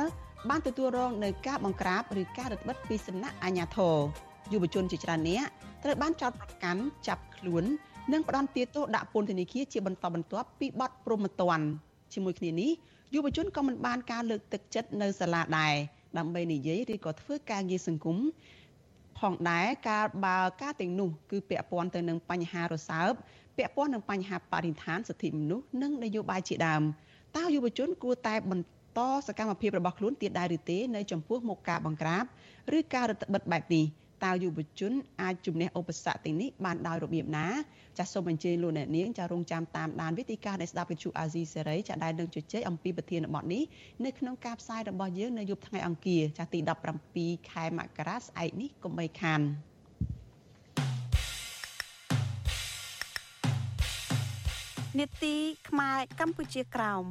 [0.48, 3.96] បានទទួលរងនៅការបង្ក្រាបឬការរឹតបន្តឹងពីសំណាក់អាជ្ញាធរ
[4.52, 5.48] យុវជនជាច្រើននាក់
[5.84, 7.64] ត្រូវបានចោទប្រកាន់ចាប់ខ្លួន
[8.12, 12.70] និងផ្ដន្ទាទោសដាក់ពន្ធនាគារជាបន្តបន្ទាប់ពីបទព្រហ្មទណ្ឌ ជាមួយគ្នានេះ
[13.14, 15.74] យុវជនក៏មិនបានការលើកទឹកចិត្តនៅសាលាដែរ
[16.18, 18.18] ដើម្បីនិយាយឬក៏ធ្វើការងារសង្គម
[19.18, 23.12] ផងដែរការបើការទាំងនោះគឺពាក់ព័ន្ធទៅនឹងបញ្ហារសើប
[23.57, 26.82] ពាក់ព័ន្ធនឹងបញ្ហាបរិស្ថានសិទ្ធិមនុស្សនិងនយោបាយជាដើម
[27.36, 32.24] តើយុវជនគួរតែបន្តសកម្មភាពរបស់ខ្លួនទៀតដែរឬទេនៅចំពោះមុខការបង្ក្រាប
[32.76, 33.84] ឬការរដ្ឋបិទបែបនេះ
[34.24, 34.92] តើយុវជន
[35.22, 37.48] អាចជំនះឧបសគ្គទាំងនេះបានដោយរបៀបណា
[37.98, 43.62] ចាសសូមអញ្ជើញលោកអ្នកនាងចារងចាំតាមដានវេទិកានៃស្ដាប់វិទ្យុអាស៊ីសេរីចាដែលនឹងជជែកអំពីប្រធានបទនេះ
[44.04, 46.58] នៅក្នុងការផ្សាយរបស់យើងនៅយប់ថ្ងៃអង្គារចាទី
[47.04, 49.40] 17ខែមករាស្អែកនេះកុំបីខាន
[54.98, 55.34] នេតិ
[55.68, 57.04] ខ្មែរកម្ពុជាក្រោម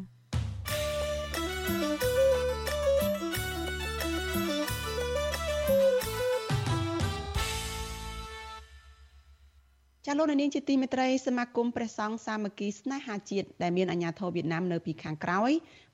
[10.07, 15.51] ចាលោកនាងជាទីមេត្រីសមាគមព្រះសង្ឃសាមគ្គីស្នេហាជាតិដែលមានអាជ្ញាធរវៀតណាមនៅពីខាងក្រោយ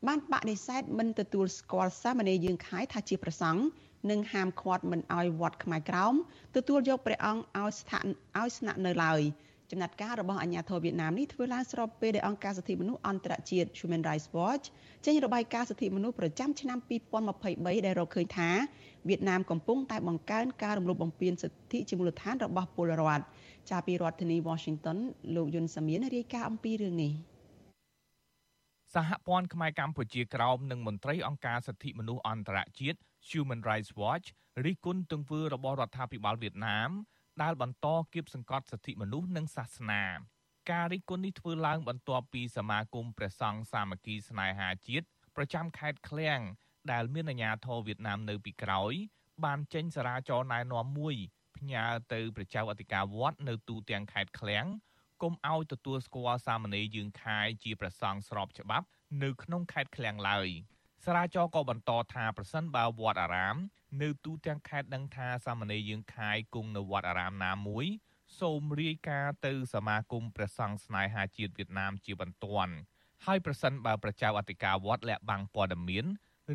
[0.08, 3.64] បានបដិសេធមិនទទួលស្គាល់សាមណេរយើងខៃថាជាព្រះសង្ឃ
[4.10, 6.14] និងហាមឃាត់មិនឲ្យវត្តខ្មែរក្រោម
[6.56, 8.02] ទទួលយកព្រះអង្គឲ្យស្ថិត
[8.40, 9.22] ឲ្យស្នាក់នៅឡើយ
[9.72, 14.66] ចំណាត់ការរបស់អាជ្ញាធរវៀតណាមនេះធ្វើឡើងស្របពេលដែលអង្គការសិទ្ធិមនុស្សអន្តរជាតិ Human Rights Watch
[15.06, 16.78] ចេញរបាយការណ៍សិទ្ធិមនុស្សប្រចាំឆ្នាំ
[17.32, 18.50] 2023ដែលរកឃើញថា
[19.10, 23.24] វៀតណាមកំពុងតែបង្កើនការរំលោភបំពានសិទ្ធិជាមូលដ្ឋានរបស់ពលរដ្ឋ
[23.72, 24.98] ចាប់ពីរដ្ឋធានី Washington
[25.36, 27.14] លោកយុនសាមៀនរាយការណ៍អំពីរឿងនេះ
[28.94, 33.00] សហព័ន្ធខ្មែរកម្ពុជាក្រោមនិងមន្ត្រីអង្គការសិទ្ធិមនុស្សអន្តរជាតិ
[33.30, 34.28] Human Rights Watch
[34.66, 36.90] រិះគន់ទង្វើរបស់រដ្ឋាភិបាលវៀតណាម
[37.42, 40.04] ដែលបន្តគៀបសង្កត់សិទ្ធិមនុស្សនិងសាសនា
[40.72, 45.06] ការរិះគន់នេះធ្វើឡើងបន្ទាប់ពីសមាគមព្រះសង្ឃសាមគ្គីស្នេហាជាតិ
[45.36, 46.40] ប្រចាំខេត្តឃ្លៀង
[46.92, 48.94] ដែលមានអាជ្ញាធរវៀតណាមនៅពីក្រោយ
[49.46, 51.16] បានចេញសារចរណែនាំមួយ
[51.62, 54.66] ផ្ញើទៅប្រជាអធិការវត្តនៅទូទាំងខេត្តឃ្លៀង
[55.22, 58.88] គុំឲ្យទទួលស្គាល់សាមណេរយើងខាយជាព្រះសង្ឃស្របច្បាប់
[59.24, 60.50] នៅក្នុងខេត្តឃ្លៀងឡើយ
[61.06, 63.56] សារាចរក៏បន្តថាប្រសិនបើវត្តអារាម
[64.02, 67.86] នៅទូទាំងខេត្តដឹងថាសាមណេរយើងខាយគង់នៅវត្តអារាមណាមួយ
[68.40, 72.74] សូមរាយការណ៍ទៅសមាគមព្រះសង្ឃស្នេហាជាតិវៀតណាមជាបន្ទាន់
[73.26, 76.06] ហើយប្រសិនបើប្រជាអធិការវត្តលាក់បាំងព័ត៌មាន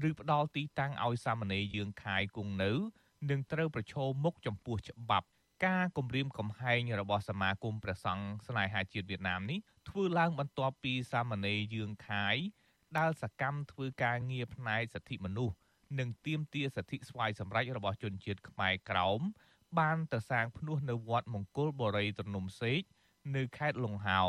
[0.09, 2.73] ឬផ្ដាល់ទីតាំងឲ្យសាមណេរយើងខាយគង់នៅ
[3.31, 5.27] នឹងត្រូវប្រឈមមុខចំពោះច្បាប់
[5.67, 9.59] ការគម្រាមកំហែងរបស់សមាគមព្រះសង្ឃស្នេហាជាតិវៀតណាមនេះ
[9.89, 12.37] ធ្វើឡើងបន្ទាប់ពីសាមណេរយើងខាយ
[12.99, 15.55] ដែលសកម្មធ្វើការងារផ្នែកសិទ្ធិមនុស្ស
[15.99, 19.21] និងទាមទារសិទ្ធិស្វ័យសម្រេចរបស់ជនជាតិខ្មែរក្រោម
[19.79, 22.81] បានទៅសាងភ្នោះនៅវត្តមង្គលបរិយត្រនំសេក
[23.37, 24.23] នៅខេត្តលង្ហោ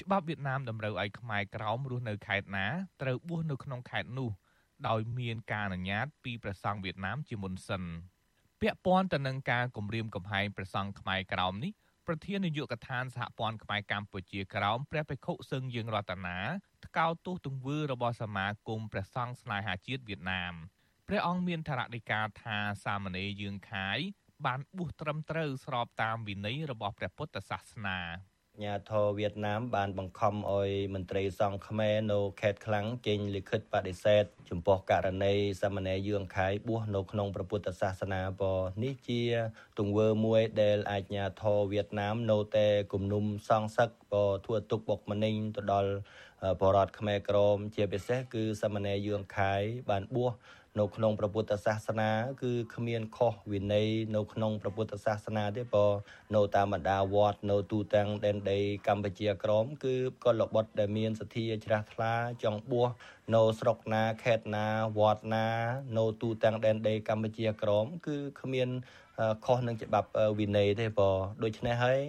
[0.00, 2.66] ច្បាប់វៀតណាមតម្រូវឲ្យខ្មែរក្រោមរស់នៅខេត្តណា
[3.02, 4.30] ត្រូវបួសនៅក្នុងខេត្តនោះ
[4.88, 7.82] ដោយមានការអនុញ្ញាតពីព្រះសង្ឃវៀតណាមជាមុនសិន
[8.62, 11.72] ពាក់ព័ន្ធទៅនឹងការគម្រាមកំហែងព្រះសង្ឃខ្មែរក្រោមនេះ
[12.06, 16.38] ប្រធាននាយកដ្ឋានសហព័ន្ធខ្មែរកម្ពុជាក្រោមព្រះបេក្ខុសឹងយើងរតនា
[16.86, 20.54] ថ្កោលទោសទង្វើរបស់សមាគមព្រះសង្ឃស្នេហាជាតិវៀតណាម
[21.08, 23.98] ព្រះអង្គមានធរណីកាថាសាមណេរយើងខាយ
[24.46, 27.98] បានបួសត្រឹមត្រូវស្របតាមវិន័យរបស់ព្រះពុទ្ធសាសនា
[28.64, 38.42] ញាធរវៀតណាមបានបង្ខំឲ្យមន្ត្រីសង្ឃខ្មែរនៅខេត្តខ្លាំងចេញលិខិតបដិសេធចំពោះករណីសាមណេរយឿងខៃបួសនៅក្នុងព្រះពុទ្ធសាសនាប
[38.82, 39.22] នេះជា
[39.78, 45.92] ទង្វើមួយដែលអាជ្ញាធរវៀតណាមនៅតែគំនុំសងសឹកបធ្វើទុកបុកម្នេញទៅដល់
[46.60, 49.54] បរតខ្មែរក្រមជាពិសេសគឺសាមណេរយឿងខៃ
[49.90, 50.32] បានបួស
[50.78, 52.10] នៅក្នុងព្រះពុទ្ធសាសនា
[52.42, 55.92] គឺគ្មានខុសវិន័យនៅក្នុងព្រះពុទ្ធសាសនាទេព្រោះ
[56.34, 58.58] នៅតាមបណ្ដាវត្តនៅទូទាំងដែនដី
[58.88, 59.94] កម្ពុជាក្រមគឺ
[60.24, 62.12] ក៏លបុតដែលមានសទ្ធាជ្រះថ្លា
[62.42, 62.88] ចង់បួស
[63.34, 64.66] នៅស្រុកណាខេត្តណា
[64.98, 65.46] វត្តណា
[65.98, 68.68] នៅទូទាំងដែនដីកម្ពុជាក្រមគឺគ្មាន
[69.44, 70.08] ខុសនឹងច្បាប់
[70.38, 72.00] វិន័យទេព្រោះដូច្នេះហើយ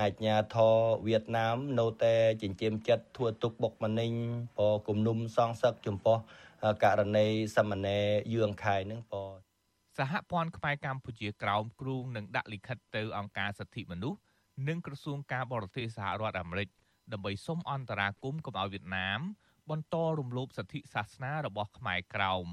[0.00, 0.74] អាជ្ញាធរ
[1.06, 4.12] វៀតណាមនៅតែចិញ្ចៀមចិត្តធ្វើទុកបុកម្នេញ
[4.56, 6.18] ព្រោះគំនុំសងសឹកចំពោះ
[6.84, 8.00] ករណីសមណែ
[8.34, 9.14] យឿងខែនឹងព
[9.98, 14.18] សហព័ន្ធខ្មែរកម្ពុជាក្រោមគ្រូងនឹងដាក់លិខិតទៅអង្គការសិទ្ធិមនុស្ស
[14.68, 16.68] និងក្រសួងការបរទេសសហរដ្ឋអាមេរិក
[17.12, 19.20] ដើម្បីសុំអន្តរាគមន៍កុំឲ្យវៀតណាម
[19.70, 22.46] បន្តរំលោភសិទ្ធិសាសនារបស់ខ្មែរក្រោម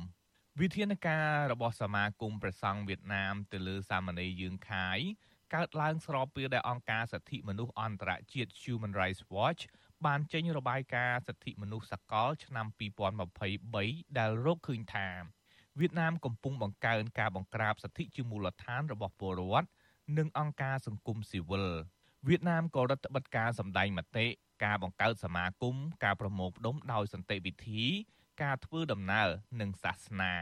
[0.61, 4.99] វិធានការរបស់សមាគមព្រះសង្ឃវៀតណាម ទៅលើសាមណេរយឿងខាយ
[5.55, 9.61] កើតឡើងស្របពេលដែលអង្គការសិទ្ធិមនុស្សអន្តរជាតិ Human Rights Watch
[10.05, 12.65] បានចេញរបាយការណ៍សិទ្ធិមនុស្សសកល ឆ្នាំ
[13.41, 15.07] 2023ដែលរកឃើញថា
[15.79, 19.67] វៀតណាមកំពុងបង្កើនការបង្ក្រាបសិទ្ធិជាមូលដ្ឋានរបស់ពលរដ្ឋ
[20.17, 21.67] និងអង្គការសង្គមស៊ីវិល
[22.27, 24.27] វៀតណាមក៏រដ្ឋបិទការសម្ដែងមតិ
[24.65, 27.83] ការបង្កើតសមាគមការប្រមូលផ្ដុំដោយសន្តិវិធី
[28.43, 29.29] ការធ្វើដំណើរ
[29.61, 30.35] និងសាសនា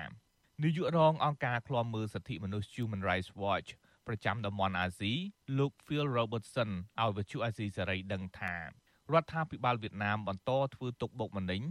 [0.63, 3.69] នាយករងអង្គការឃ្លាំមើលសិទ្ធិមនុស្ស Human Rights Watch
[4.07, 5.13] ប្រចាំតំបន់អាស៊ី
[5.57, 6.69] លោក Phil Robertson
[7.01, 8.55] ឲ្យវិទ្យុអាស៊ីសេរីដឹងថា
[9.13, 11.61] រដ្ឋាភិបាលវៀតណាមបន្តធ្វើទុកបុកម្នេញ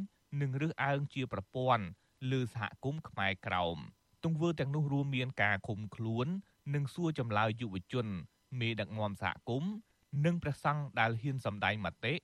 [0.40, 1.84] និងរើសអើងជាប្រព័ន្ធ
[2.30, 3.78] លើសហគមន៍ខ្មែរក្រោម
[4.24, 6.26] ទង្វើទាំងនោះរួមមានការឃុំខ្លួន
[6.74, 8.06] និងសួរចម្លើយយុវជន
[8.60, 9.72] មេដឹកនាំសហគមន៍
[10.24, 12.14] និងព្រះសង្ឃដែលហ៊ានសម្ដែងមតិ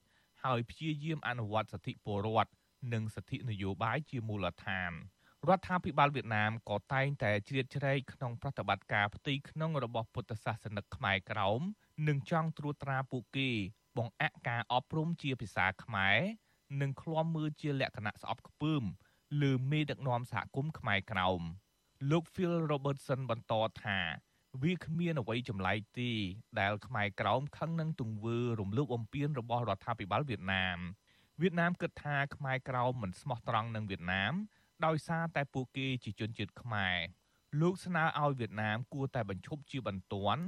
[0.42, 2.52] ហើយព្យាយាមអនុវត្តសិទ្ធិពលរដ្ឋ
[2.92, 4.92] និងសិទ្ធិនយោបាយជាមូលដ្ឋាន
[5.48, 11.61] រដ្ឋាភិបាលវៀតណាមក៏តែងតែជ្រៀតជ្រែកក្នុងប្រតិបត្តិការផ្ទៃក្នុងរបស់ពុទ្ធសាសនិកខ្មែរក្រោម
[12.08, 13.50] និងចង់ត្រួតត្រាពួកគេ
[13.97, 16.18] បង្អាក់ការអប់រំជាភាសាខ្មែរ
[16.80, 18.82] និងឃ្លាំមើលជាលក្ខណៈស្អប់ខ្ពើម
[19.43, 21.43] លើមេដឹកនាំសហគមន៍ខ្មែរក្រោម
[22.11, 23.99] លោក Phil Robertson បន្តថា
[24.62, 26.12] វាគ្មានអ្វីចម្លែកទេ
[26.61, 30.78] ដែលខ្មែរក្រោមខឹងនឹងទង្វើរំលោភបំពានរបស់រដ្ឋាភិបាលវៀតណាម
[31.41, 34.32] វៀតណាមគិតថាខ្មែរក្រោមមិនស្មោះត្រង់នឹងវៀតណាម
[34.86, 36.97] ដោយសារតែពួកគេជាជនជាតិខ្មែរ
[37.61, 40.43] លោកស្នើឲ្យវៀតណាមគួរតែបញ្ឈប់ជាបន្ទាន់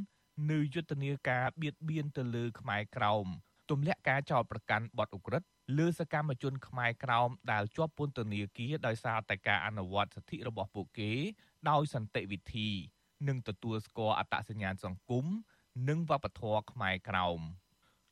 [0.50, 3.26] នៅយុទ្ធនាការបៀតបៀនទៅលើខ្មែរក្រោម
[3.70, 5.46] ទម្លាក់ការចោទប្រកាន់បទឧក្រិដ្ឋ
[5.78, 11.12] លើសកម្មជនខ្មែរក្រោមដែលជាប់ពន្ធនាគារដោយសារតែការអនុវត្តសិទ្ធិរបស់ពួកគេ
[11.70, 12.68] ដោយសន្តិវិធី
[13.28, 15.26] និងទទួលស្គាល់អត្តសញ្ញាណសង្គម
[15.88, 17.40] និងវប្បធម៌ខ្មែរក្រោម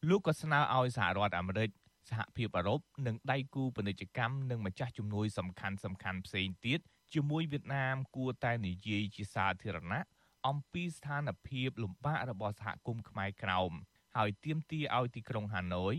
[0.09, 1.71] លោកក៏ស្នើឲ្យសហរដ្ឋអាមេរិក
[2.09, 6.81] សហភាពអឺរ៉ុបនិងដៃគូពាណិជ្ជកម្មនិងម្ចាស់ជំនួយសំខាន់សំខាន់ផ្សេងទៀត
[7.15, 10.01] ជាមួយវៀតណាមគួរតែនិយាយជាសាធារណៈ
[10.49, 13.73] អំពីស្ថានភាពលំបាករបស់សហគមន៍ខ្មែរក្រោម
[14.17, 15.95] ហើយទាមទារឲ្យទីក្រុងហាណូយ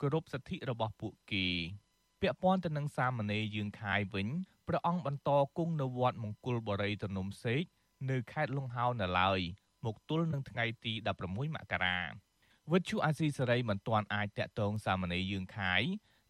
[0.00, 1.46] គោរពសិទ្ធិរបស់ពួកគេ
[2.20, 4.28] ពាក់ព័ន្ធទៅនឹងសាមណេរយើងខាយវិញ
[4.68, 7.62] ព្រះអង្គបន្តគង់នៅវត្តមង្គលបរិយទនំសេក
[8.10, 9.40] នៅខេត្តលង្ហោនៅឡើយ
[9.86, 10.92] មកទល់នឹងថ្ងៃទី
[11.24, 11.98] 16មករា
[12.72, 15.82] វិទ្យុអាស៊ីសេរីមិនទាន់អាចតាក់ទងសាមណេរយើងខាយ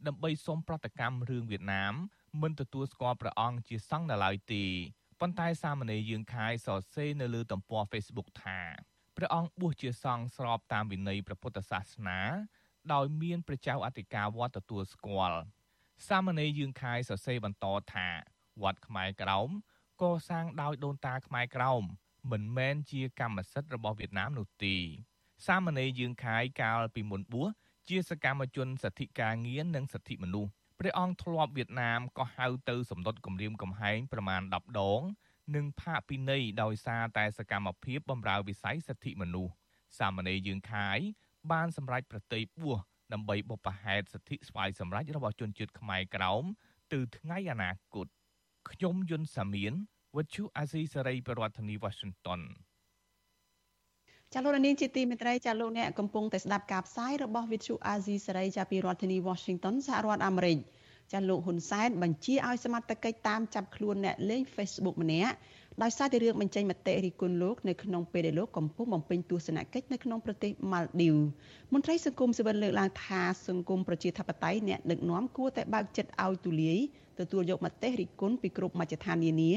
[0.06, 1.94] ដើម្បីសុំប្រតិកម្មរឿងវៀតណាម
[2.42, 4.64] មិនទទួលស្គាល់ព្រះអង្គជាសង្ឃនៅឡើយទេ
[5.20, 8.60] ប៉ុន្តែសាមណេរយើងខាយសរសេរនៅលើទំព័រ Facebook ថា
[9.16, 12.20] ព្រះអង្គបួសជាសង្ឃស្របតាមវិន័យព្រះពុទ្ធសាសនា
[12.92, 15.40] ដោយមានព្រះចៅអធិការវត្តទទួលស្គាល់
[16.08, 18.08] សាមណេរយើងខាយសរសេរបន្តថា
[18.62, 19.48] វត្តខ្មែរក្រោម
[20.02, 21.82] កសាងដោយដូនតាខ្មែរក្រោម
[22.30, 24.76] មិនមែនជាកម្មសិទ្ធិរបស់វៀតណាមនោះទេ
[25.46, 27.48] សាមណេរយើងខាយកាលពីមុនបួស
[27.88, 30.50] ជាសកម្មជនសិទ្ធិការងារនិងសិទ្ធិមនុស្ស
[30.80, 35.02] ព្រះអង្គធ្លាប់វៀតណាមក៏ហៅទៅសម្ដុតគម្រាមកំហែងប្រមាណ10ដង
[35.54, 39.54] និងផាកពិន័យដោយសារតែសកម្មភាពបម្រើវិស័យសិទ្ធិមនុស្ស
[39.98, 40.98] សាមណេរយើងខាយ
[41.52, 42.78] បានសម្រេចប្រតិបួស
[43.12, 46.44] ដើម្បីបុព្វហេតុសិទ្ធិស្វ័យសម្រេចរបស់ជនជាតិខ្មែរក្រោម
[46.92, 48.06] ទៅថ្ងៃអនាគត
[48.70, 49.72] ខ្ញុំយុនសាមៀន
[50.16, 52.40] វិទ្យុអាស៊ីសេរីប្រធានាធិបតី Washington
[54.38, 60.58] ចាលោកនាងជាទីមេត្រីចាលោកអ្នកកំពុងតែស្ដាប់ការផ្សាយរបស់វិទ្យុអាស៊ីសេរីចាពីរដ្ឋធានី Washington សហរដ្ឋអាមេរិក
[61.12, 65.34] ចាលោកហ៊ុនសែនបញ្ជាឲ្យសមត្ថកិច្ចតាមចាប់ខ្លួនអ្នកលេង Facebook ម្នាក់
[65.82, 71.16] ដោយសារតែរឿងបញ្ចេញមតិរិះគន់លោកនៅក្នុងពេលដែលលោកកំពុងបំពេញទស្សនកិច្ចនៅក្នុងប្រទេសម៉ាល់ឌីវ
[71.72, 76.80] មន្ត្រីសង្គមស៊ីវិលលើកឡើងថាសង្គមប្រជាធិបតេយ្យអ្នកដឹកនាំគួរតែបើកចិត្តឲ្យទូលាយ
[77.20, 79.52] ទទួលយកមតិរិះគន់ពីគ្រប់មជ្ឈដ្ឋាននានា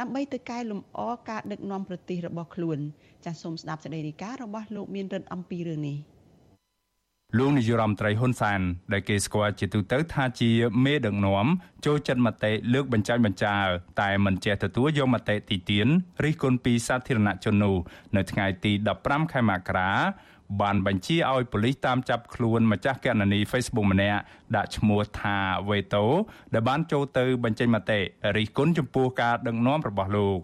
[0.00, 2.78] ដើម្បីទៅកែលម្អការដឹកនាំប្រទេសរបស់ខ្លួន
[3.24, 5.98] ចាសសូមស្ដាប់សេចក្តីរាយការណ៍របស់លោកមានរិទ្ធអំពីរឿងនេះ
[7.38, 8.60] លោកនាយរដ្ឋមន្ត្រីហ៊ុនសែន
[8.92, 10.50] ដែលគេស្គាល់ជាទូទៅថាជា
[10.84, 11.46] មេដឹកនាំ
[11.86, 13.66] ចូលចិត្តមតិលើកបញ្ចាញបញ្ចាល
[14.00, 15.88] តែមិនចេះទទួលយកមតិទីទាន
[16.24, 17.76] រិះគន់ពីសាធារណជននោះ
[18.16, 19.90] នៅថ្ងៃទី15ខែមករា
[20.60, 24.20] បានបញ្ជាឲ្យប៉ូលីសតាមចាប់ខ្លួនម្ចាស់គណនី Facebook ម្នាក់
[24.56, 25.36] ដាក់ឈ្មោះថា
[25.70, 26.04] វេតូ
[26.54, 28.00] ដែលបានចូលទៅបញ្ចេញមតិ
[28.36, 30.40] រិះគន់ចំពោះការដឹកនាំរបស់លោក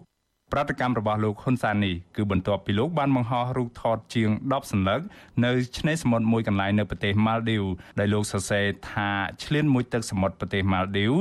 [0.53, 5.01] ប្រតិកម្មរបស់លោកហ៊ុនសាននេះគឺបន្ទាប់ពីលោកបានបង្ហោះរូបថតជាង10សន្លឹក
[5.45, 7.63] នៅឆ្នេរសមុទ្រមួយកន្លែងនៅប្រទេសម៉ាល់ឌីវ
[7.99, 9.09] ដែលលោកសរសេរថា
[9.43, 11.13] ឆ្លៀនមួយទឹកសមុទ្រប្រទេសម៉ាល់ឌីវ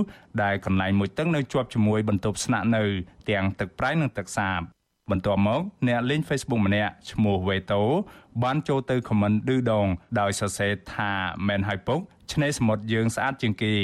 [0.43, 2.83] ដែលកន្លែងមួយទឹកនៅជាប់ជាមួយបន្ទប់ស្នាក់នៅ
[3.31, 4.61] ទាំងទឹកប្រៃនិងទឹកសាប
[5.13, 7.83] បន្ទាប់មកអ្នកលេង Facebook ម្នាក់ឈ្មោះវេតូ
[8.43, 9.87] បានចូលទៅខមមិនឌឺដង
[10.21, 11.11] ដោយសរសេរថា
[11.49, 12.01] មែនហើយពុក
[12.33, 13.75] ឆ្នេរសមុទ្រយើងស្អាតជាងគេ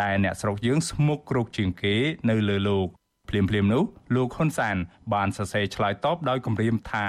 [0.00, 1.94] តែអ្នកស្រុកយើងស្មុគគ្រោកជាងគេ
[2.30, 2.86] នៅលើលោក
[3.28, 3.82] ភ្លាមភ្លាមនោះ
[4.14, 4.76] លោកហ៊ុនសាន
[5.14, 7.06] បានសរសេរឆ្លើយតបដោយគម្រាមថា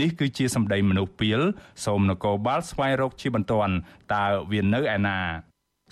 [0.00, 1.40] នេះគឺជាសម្ដីមនុស្សពីល
[1.84, 3.74] សូមនគរបាលស្វែងរកជាបន្ទាន់
[4.14, 5.18] តើវានៅឯណា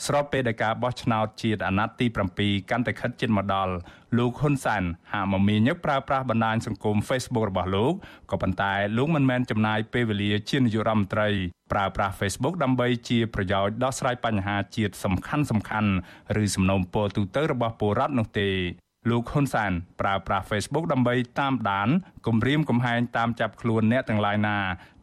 [0.05, 2.07] ស្របពេលដែលការបោះឆ្នោតជាតិអាណត្តិទី
[2.39, 3.75] 7កាន់តែខិតជិតមកដល់
[4.19, 4.83] លោកហ៊ុនសាន
[5.13, 7.93] ហាក់មមាញឹកប្រើប្រាស់បណ្ដាញសង្គម Facebook របស់លោក
[8.31, 11.29] ក៏ប៉ុន្តែលោកមិនមែនចំណាយពេលវេលាជានាយករដ្ឋមន្ត្រី
[11.73, 15.91] ប្រើប្រាស់ Facebook ដើម្បីជាប្រយោជន៍ដោះស្រាយបញ្ហាជាតិសំខាន់សំខាន់
[16.43, 18.51] ឬសំណូមពរទូទៅរបស់ពលរដ្ឋនោះទេ
[19.11, 21.89] លោកហ៊ុនសែនប្រើប្រាស់ Facebook ដើម្បីតាមដាន
[22.27, 24.57] គម្រាមកំហែងតាមចាប់ខ្លួនអ្នកទាំងឡាយណា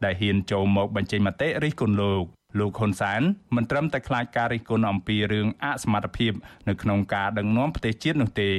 [0.04, 2.24] ដែលហ៊ានចូលមកបញ្ចេញមតិរិះគន់លោក
[2.58, 3.22] លោកហ៊ុនសែន
[3.56, 6.32] មិនត្រឹមតែខ្លាចការរិះគន់អំពីរឿងអសមត្ថភាព
[6.68, 8.52] នៅក្នុងការដឹកនាំប្រទេសជាតិនោះទេ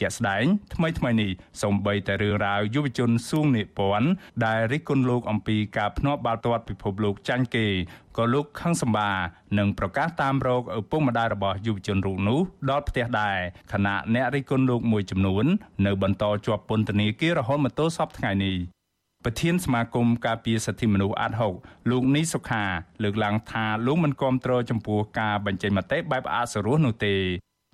[0.00, 0.44] ជាក់ស្ដែង
[0.74, 1.30] ថ្មីថ្មីនេះ
[1.62, 4.08] សូម្បីតែរឿងរ៉ាវយុវជនសួងនិពន្ធ
[4.46, 7.66] ដែលរិះគន់លោកអំពីការភ្នាល់បាល់ទាត់ពិភពលោកចាញ់គេ
[8.16, 9.10] ក៏លោកខឹងសម្បា
[9.58, 12.40] នឹងប្រកាសតាមរកឪពុកម្ដាយរបស់យុវជនរូបនោះ
[12.70, 13.38] ដល់ផ្ទះដែរ
[13.72, 15.44] ខណៈអ្នករិះគន់លោកមួយចំនួន
[15.86, 18.75] នៅបន្តជាប់ពន្ធនាគាររហូតមកទល់សពថ្ងៃនេះ
[19.28, 21.54] ប្រធានសមាគមការពារសិទ្ធិមនុស្សអាត់ហុក
[21.90, 22.64] លោកនីសុខា
[23.02, 27.14] លើកឡើងថាលោកមិនគាំទ្រចំពោះការបញ្ចេញមតិបែបអសរោះនោះទេ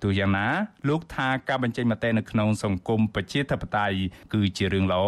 [0.03, 0.47] ទោះយ៉ាងណា
[0.89, 3.97] លោកថាការបញ្ចេញមតិនៅក្នុងសង្គមប្រជាធិបតេយ្យ
[4.33, 5.03] គឺជារឿងល្អ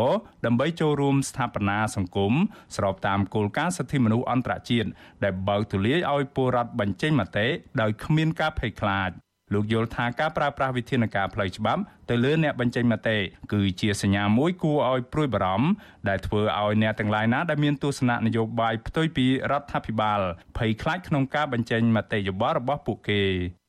[0.46, 2.34] ដើម្បីចូលរួមស្ថាបនាសង្គម
[2.76, 4.90] ស្របតាមគោលការណ៍សិទ្ធិមនុស្សអន្តរជាតិ
[5.24, 7.48] ដែលបើកទូលាយឲ្យពលរដ្ឋបញ្ចេញមតិ
[7.82, 9.12] ដោយគ្មានការភ័យខ្លាច
[9.54, 13.18] លោកយល់ថាការប្រើប្រាស់វិធានការផ្លូវច្បាប់ទៅលើអ្នកបញ្ចេញមតិ
[13.54, 15.68] គឺជាសញ្ញាមួយគួរឲ្យព្រួយបារម្ភ
[16.10, 20.20] ដែលធ្វើឲ្យអ្នកទាំងឡាយណាដែលមានទស្សនៈនយោបាយផ្ទុយពីរដ្ឋាភិបាល
[20.58, 23.22] ភ័យខ្លាចក្នុងការបញ្ចេញមតិយោបល់របស់ពួកគេ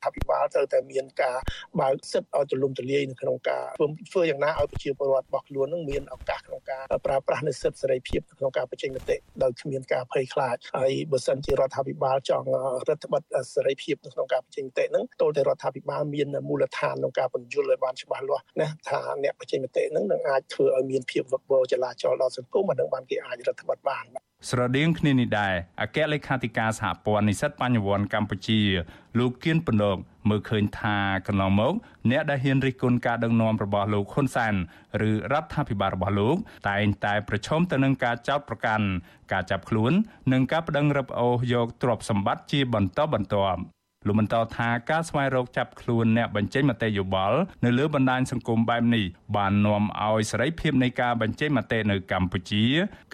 [0.07, 1.37] អភិបាលត្រូវតែមានការ
[1.81, 3.65] បើកសិទ្ធិឲ្យទូលំទូលាយនៅក្នុងការ
[4.13, 12.47] ធ្វើយ៉ាងណាឲ្យប្រជាពលរដ្ឋរបស់ខ្លួននឹងមានឱកាសក្នុងការប្រើប្រាស់នូវសិទ្ធិសេរីភាពក្នុងការបញ្ចេញមតិដោយគ្មានការភ័យខ្លាចហើយបើសិនជារដ្ឋាភិបាលចង់
[12.89, 13.25] រដ្ឋបတ်
[13.55, 24.05] សេរីភាពនៅក្នុងការបញ្ចេញមតិហ្នឹងតើតើរដ្ឋាភិបាលមានមូលដ្ឋានក្នុងការបញ្យល់ឲ្យបានច្បាស់លាស់ណាថាអ្នកបញ្ចេញមតិហ្នឹងនឹងអាចធ្វើឲ្យមានភាពវឹកវរចលាចលដល់សង្គមអានឹងបានគេអាចរដ្ឋបတ်បាន
[24.49, 28.61] ស្រដៀងគ្នានេះដែរអគ្គលេខាធិការសហព័ន្ធនិស្សិតបញ្ញវន្តកម្ពុជា
[29.19, 29.97] លោកគៀនពន្លក
[30.29, 30.97] មើលឃើញថា
[31.27, 31.75] កន្លងមក
[32.11, 34.55] អ្នកដែលហ៊ានរិះគន់ការដឹកនាំរបស់លោកហ៊ុនសែន
[35.09, 36.37] ឬរដ្ឋាភិបាលរបស់លោក
[36.69, 38.87] តែងតែប្រឈមទៅនឹងការចោទប្រកាន់
[39.33, 39.93] ការចាប់ខ្លួន
[40.33, 43.61] និងការប្តឹងរឹបអូសយកទ្រព្យសម្បត្តិជាបន្តបន្ទាប់
[44.07, 49.05] លោកបន្តថាការស្វែងរកចាប់ខ្លួនអ្នកបញ្ចេញមតិយោបល់នៅលើបណ្ដាញសង្គមបែបនេះ
[49.37, 52.65] បាននាំឲ្យសេរីភាពនៃការបញ្ចេញមតិនៅកម្ពុជា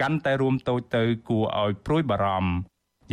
[0.01, 2.53] កាន់តែរួមតូចទៅគួរឲ្យព្រួយបារម្ភ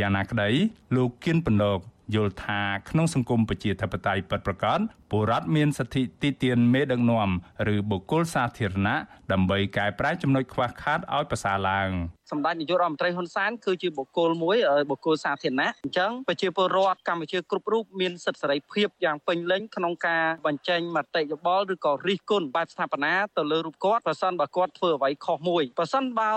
[0.01, 0.51] យ៉ាងណាក្តី
[0.97, 1.81] លោកគៀនពន្លក
[2.15, 2.61] យល់ថា
[2.91, 4.79] ក្នុងសង្គមប្រជាធិបតេយ្យពិតប្រាកដ
[5.11, 7.31] ពលរដ្ឋមានសិទ្ធិទីទានមេដឹកនាំ
[7.75, 8.97] ឬបុគ្គលសាធារណៈ
[9.33, 11.91] ដើម្បីកែប្រែចំណុចខ្វះខាតឲ្យប្រសើរឡើង
[12.31, 14.57] សម្ដេចនាយករដ្ឋមន្ត្រីហ៊ុនសែនគឺជាបុគ្គលមួយ
[14.91, 26.31] បុគ្គលសាធារណៈអញ្ចឹងប្រជាពលរដ្ឋកម្ពុជាគ្រប់រូបមានសិទ្ធិសេរីភាពយ៉ាងពេញលេញក្នុងការបញ្ចេញមតិយោបល់ឬក៏រិះគន់បែបស្ថាបនាទៅលើរូបគាត់ប្រសិនបើគាត់ធ្វើអ្វីខុសមួយប្រសិនបើ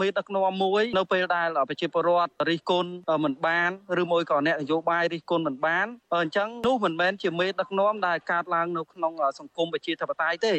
[0.00, 2.90] មេដឹកនាំមួយនៅពេលដែលប្រជាពលរដ្ឋរិះគន់
[3.24, 3.70] មិនបាន
[4.02, 5.86] ឬមួយក៏អ្នកនយោបាយរិះគន់មិនបាន
[6.22, 10.54] អញ្ចឹងនោះមិនមែនជាមេដឹកនាំដែលកើតឡើងនៅក្នុងសង្គមប្រជាធិបតេយ្យទេ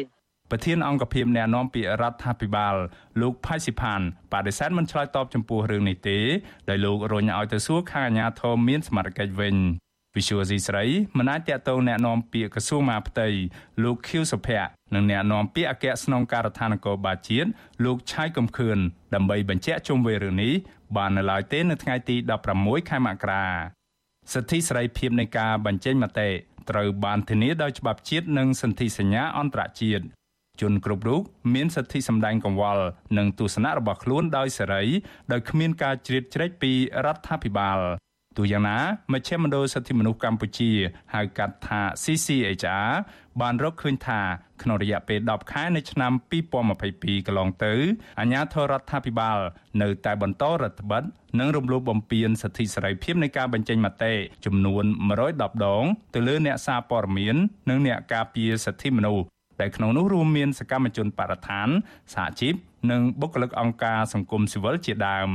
[0.51, 2.75] ប្រធានអង្គភិបអ្នកណែនាំពាក្យរដ្ឋាភិបាល
[3.21, 4.01] លោកផៃស៊ីផាន
[4.31, 6.17] បដិសេធមិនឆ្លើយតបចំពោះរឿងនេះទេ
[6.69, 9.55] ដោយលោករញឲ្យទៅសួរខាងអាជ្ញាធរមានសមត្ថកិច្ចវិញ
[10.15, 10.85] វិសុវស៊ីស្រី
[11.17, 13.27] មិនអាចតតងแนะនាំពាក្យក្រសួងមហាផ្ទៃ
[13.83, 17.49] លោកខៀវសុភ័ក្រនិងแนะនាំពាក្យអគ្គស្នងការដ្ឋាននគរបាលជាតិ
[17.85, 18.77] លោកឆៃកំខឿន
[19.15, 20.53] ដើម្បីបញ្ជាក់ជុំវិញរឿងនេះ
[20.97, 22.15] បាននៅឡើយទេនៅថ្ងៃទី
[22.53, 23.45] 16ខែមករា
[24.33, 26.29] សិទ្ធិសេរីភាពនៃការបញ្ចេញមតិ
[26.69, 30.05] ត្រូវបានធានាដោយច្បាប់ជាតិនិងសន្ធិសញ្ញាអន្តរជាតិ
[30.60, 31.22] ជនគ្រប់រូប
[31.54, 32.84] មានសិទ្ធិសម្ដែងកង្វល់
[33.18, 34.82] និងទស្សនៈរបស់ខ្លួនដោយសេរី
[35.32, 36.72] ដោយគ្មានការជ្រៀតជ្រែកពី
[37.04, 37.80] រដ្ឋាភិបាល
[38.38, 38.78] ទោះយ៉ាងណា
[39.12, 40.70] មជ្ឈមណ្ឌលសិទ្ធិមនុស្សកម្ពុជា
[41.14, 42.90] ហៅកាត់ថា CCHR
[43.40, 44.20] បានរកឃើញថា
[44.62, 46.12] ក្នុងរយៈពេល10ខែនៃឆ្នាំ
[46.70, 47.72] 2022កន្លងទៅ
[48.20, 49.38] អាជ្ញាធររដ្ឋាភិបាល
[49.82, 51.06] នៅតែបន្តរដ្ឋបတ်
[51.38, 54.12] និងរំលោភបំពានសិទ្ធិសេរីភាពនៃការបញ្ចេញមតិ
[54.44, 54.84] ចំនួន
[55.18, 55.84] 110ដង
[56.14, 57.36] ទៅលើអ្នកសារព័ត៌មាន
[57.70, 59.24] និងអ្នកការពារសិទ្ធិមនុស្ស
[59.60, 61.68] ដែលក្នុងនោះរួមមានសកម្មជនបរិស្ថាន
[62.14, 62.54] សហជីព
[62.90, 65.28] និងបុគ្គលិកអង្គការសង្គមស៊ីវិលជាដើម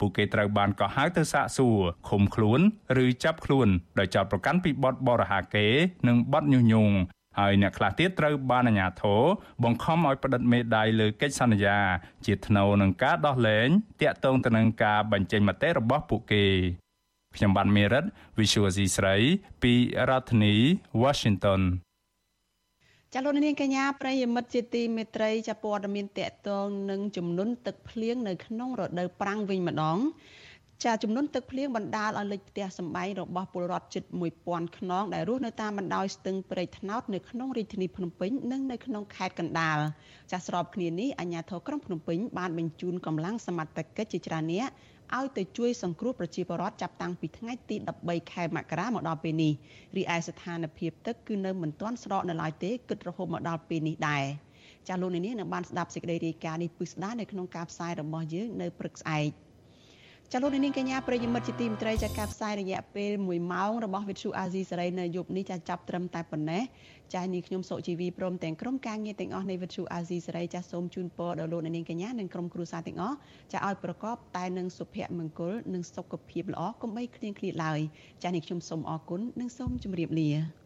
[0.00, 2.60] ពួកគេត្រូវបានកោះហៅទៅសាកសួរឃុំខ្លួន
[3.04, 3.68] ឬចាប់ខ្លួន
[3.98, 5.74] ដោយចោទប្រកាន់ពីបទបរិហាកេរ
[6.08, 6.94] និងបទញុះញង់
[7.38, 9.22] ហើយអ្នកខ្លះទៀតត្រូវបានអាជ្ញាធរ
[9.64, 11.78] បង្ខំឲ្យផ្តិតមេដាយលើកិច្ចសន្យា
[12.26, 13.68] ជាថ្នូវនឹងការដោះលែង
[14.00, 16.44] តាក់ទងទៅនឹងការបញ្ចេញមតិរបស់ពួកគេ
[17.36, 18.04] ខ្ញុំបានមេរិត
[18.38, 19.16] Visual C ស្រី
[19.62, 19.72] ពី
[20.08, 20.54] រដ្ឋធានី
[21.02, 21.60] Washington
[23.16, 29.98] ចាលោកនាងកញ្ញាប្រិយមិត្តជាទីមេត្រីចាព័ត៌មានតកតងនឹងចំនួនទឹកភ្លៀងនៅក្នុងរដូវប្រាំងវិញម្ដង
[30.84, 34.04] ចាចំនួនទឹកភ្លៀងបណ្ដាលឲ្យលិចផ្ទះសម្បែងរបស់ពលរដ្ឋជិត
[34.40, 39.78] 1000ខ្នងដែលរស់នៅតាមបណ្ដោយស្ទឹងព្រែកថ្នោតនៅក្នុងរាជធានីភ្នំពេញនិងនៅក្នុងខេត្តកណ្ដាល
[40.32, 44.68] ចាស្របគ្នានេះអាជ្ញាធរក្រុងភ្នំពេញបានបញ្ជូនកម្លាំងសមត្ថកិច្ចជាច្រើនអ្នក
[45.18, 49.52] ឲ្យទៅជួយសង្គ្រោះប្រជាពលរដ្ឋចាប់តាំងពីថ្ងៃទី13ខែមករាមកដល់ពេលនេះ
[49.96, 54.24] រីឯស្ថានភាពទឹកគឺនៅមិនទាន់ស្រកនៅឡើយទេគិតរហូតមកដល់ពេលនេះដែរ
[54.88, 59.30] ចាលោកនាងនឹងបានស្ដាប់សេចក្តីរាយការណ៍នេះពិស្ដារនៅក្នុងការផ្សាយរបស់យើងនៅព្រឹកស្អែក
[60.32, 66.62] ចាលោកនាងកញ្ញាប្រិយមិត្តជាទីមេត្រីចាការផ្សាយរយៈពេល1ម៉ោងរបស់វិទ្យុអាស៊ីសេរីនៅយប់នេះចាចាប់ត្រឹមតែប៉ុណ្ណេះ
[67.14, 73.16] ចានេះខ្ញុំសុជីវីព្រមទាំងក្រុមការងារទាំងអស់នៃវិទ្យុអាស៊ីសេរីចាសូមជូនពរដល់លោកនាងកញ្ញានិងក្រុមគ្រួសារទាំងអស់
[73.52, 77.80] ចាឲ្យប្រកបតែនឹងសុភមង្គលនិងសុខភាពល្អកុំបីឃ្លៀងឃ្លាតឡើយ
[78.22, 80.63] ចានេះខ្ញុំសូមអរគុណនិងសូមជម្រាបលា